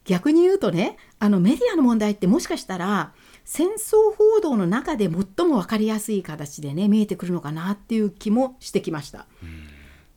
[0.05, 3.13] 逆に言うとねあのメディアの問題ってもしかしたら
[3.45, 9.19] 戦争報道の中で最も分かりやすい形でね見えてくるのかなっていう気もしてきました。
[9.19, 9.25] っ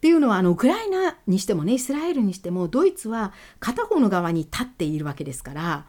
[0.01, 5.87] ていうのはあのウクライナにしてもねイスラエルにしてもドイツは片方の側に立っているわけですから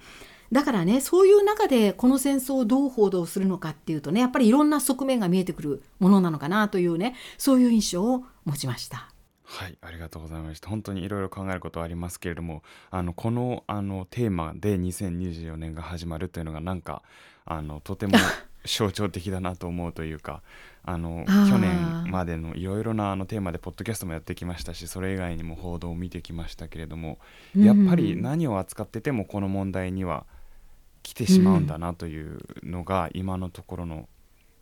[0.51, 9.10] だからねそういう中でこの戦争をどう報道するのかっていうとねやっぱりいろんな側面が見えてくるものなのかなというねそういう印象を持ちました。
[9.51, 10.69] はい、ありがとうございました。
[10.69, 17.03] 本当にいろいろ考えることはありますけれども、あのこのあのテーマで2024年が始まるというのがなんか
[17.45, 18.17] あのとても
[18.65, 20.41] 象徴的だなと思うというか、
[20.85, 27.19] あの去年までのいろいろなあのテーマでポッドキャストもやってきましたし、それ以外にも報道を見てきましたけれども、
[27.53, 30.25] やっぱり何を扱っててもこの問題には
[31.03, 34.07] 来てしまうんだなというのが今のところの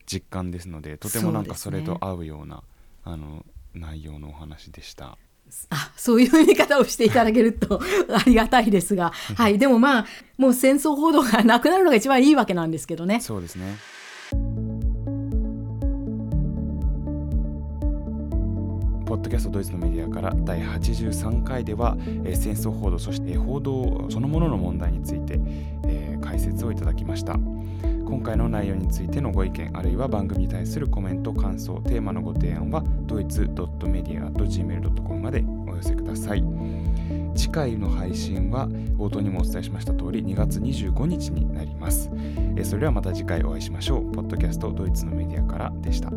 [0.07, 2.63] 実感ですので、とてもなんかそれと合うような
[3.03, 5.17] あの内容のお話でした。
[5.71, 7.81] あそういう見方をしていただけると
[8.13, 10.05] ありがたいですが、はい、でもまあ
[10.37, 13.19] もう戦争報道がなくなるのが一番いいわけなんですけどね。
[13.19, 13.77] そうですね
[19.05, 25.39] ポッドキャストドイツのメディアから第83回では、えー、戦争報道そして報道そのものの問題について、
[25.87, 27.35] えー、解説をいただきました。
[28.09, 36.43] 今回の内容についてのご意見あるいは番組に対するコメント感想テーマのご提案はドイツ .media.gmail.com までお寄せください。
[37.35, 42.09] 次回の配信は冒頭にもお伝えしました通り2月25日になります。
[42.63, 44.11] それではまた次回お会いしましょう。
[44.11, 46.11] ポッドキャストドイツのメディアからでした。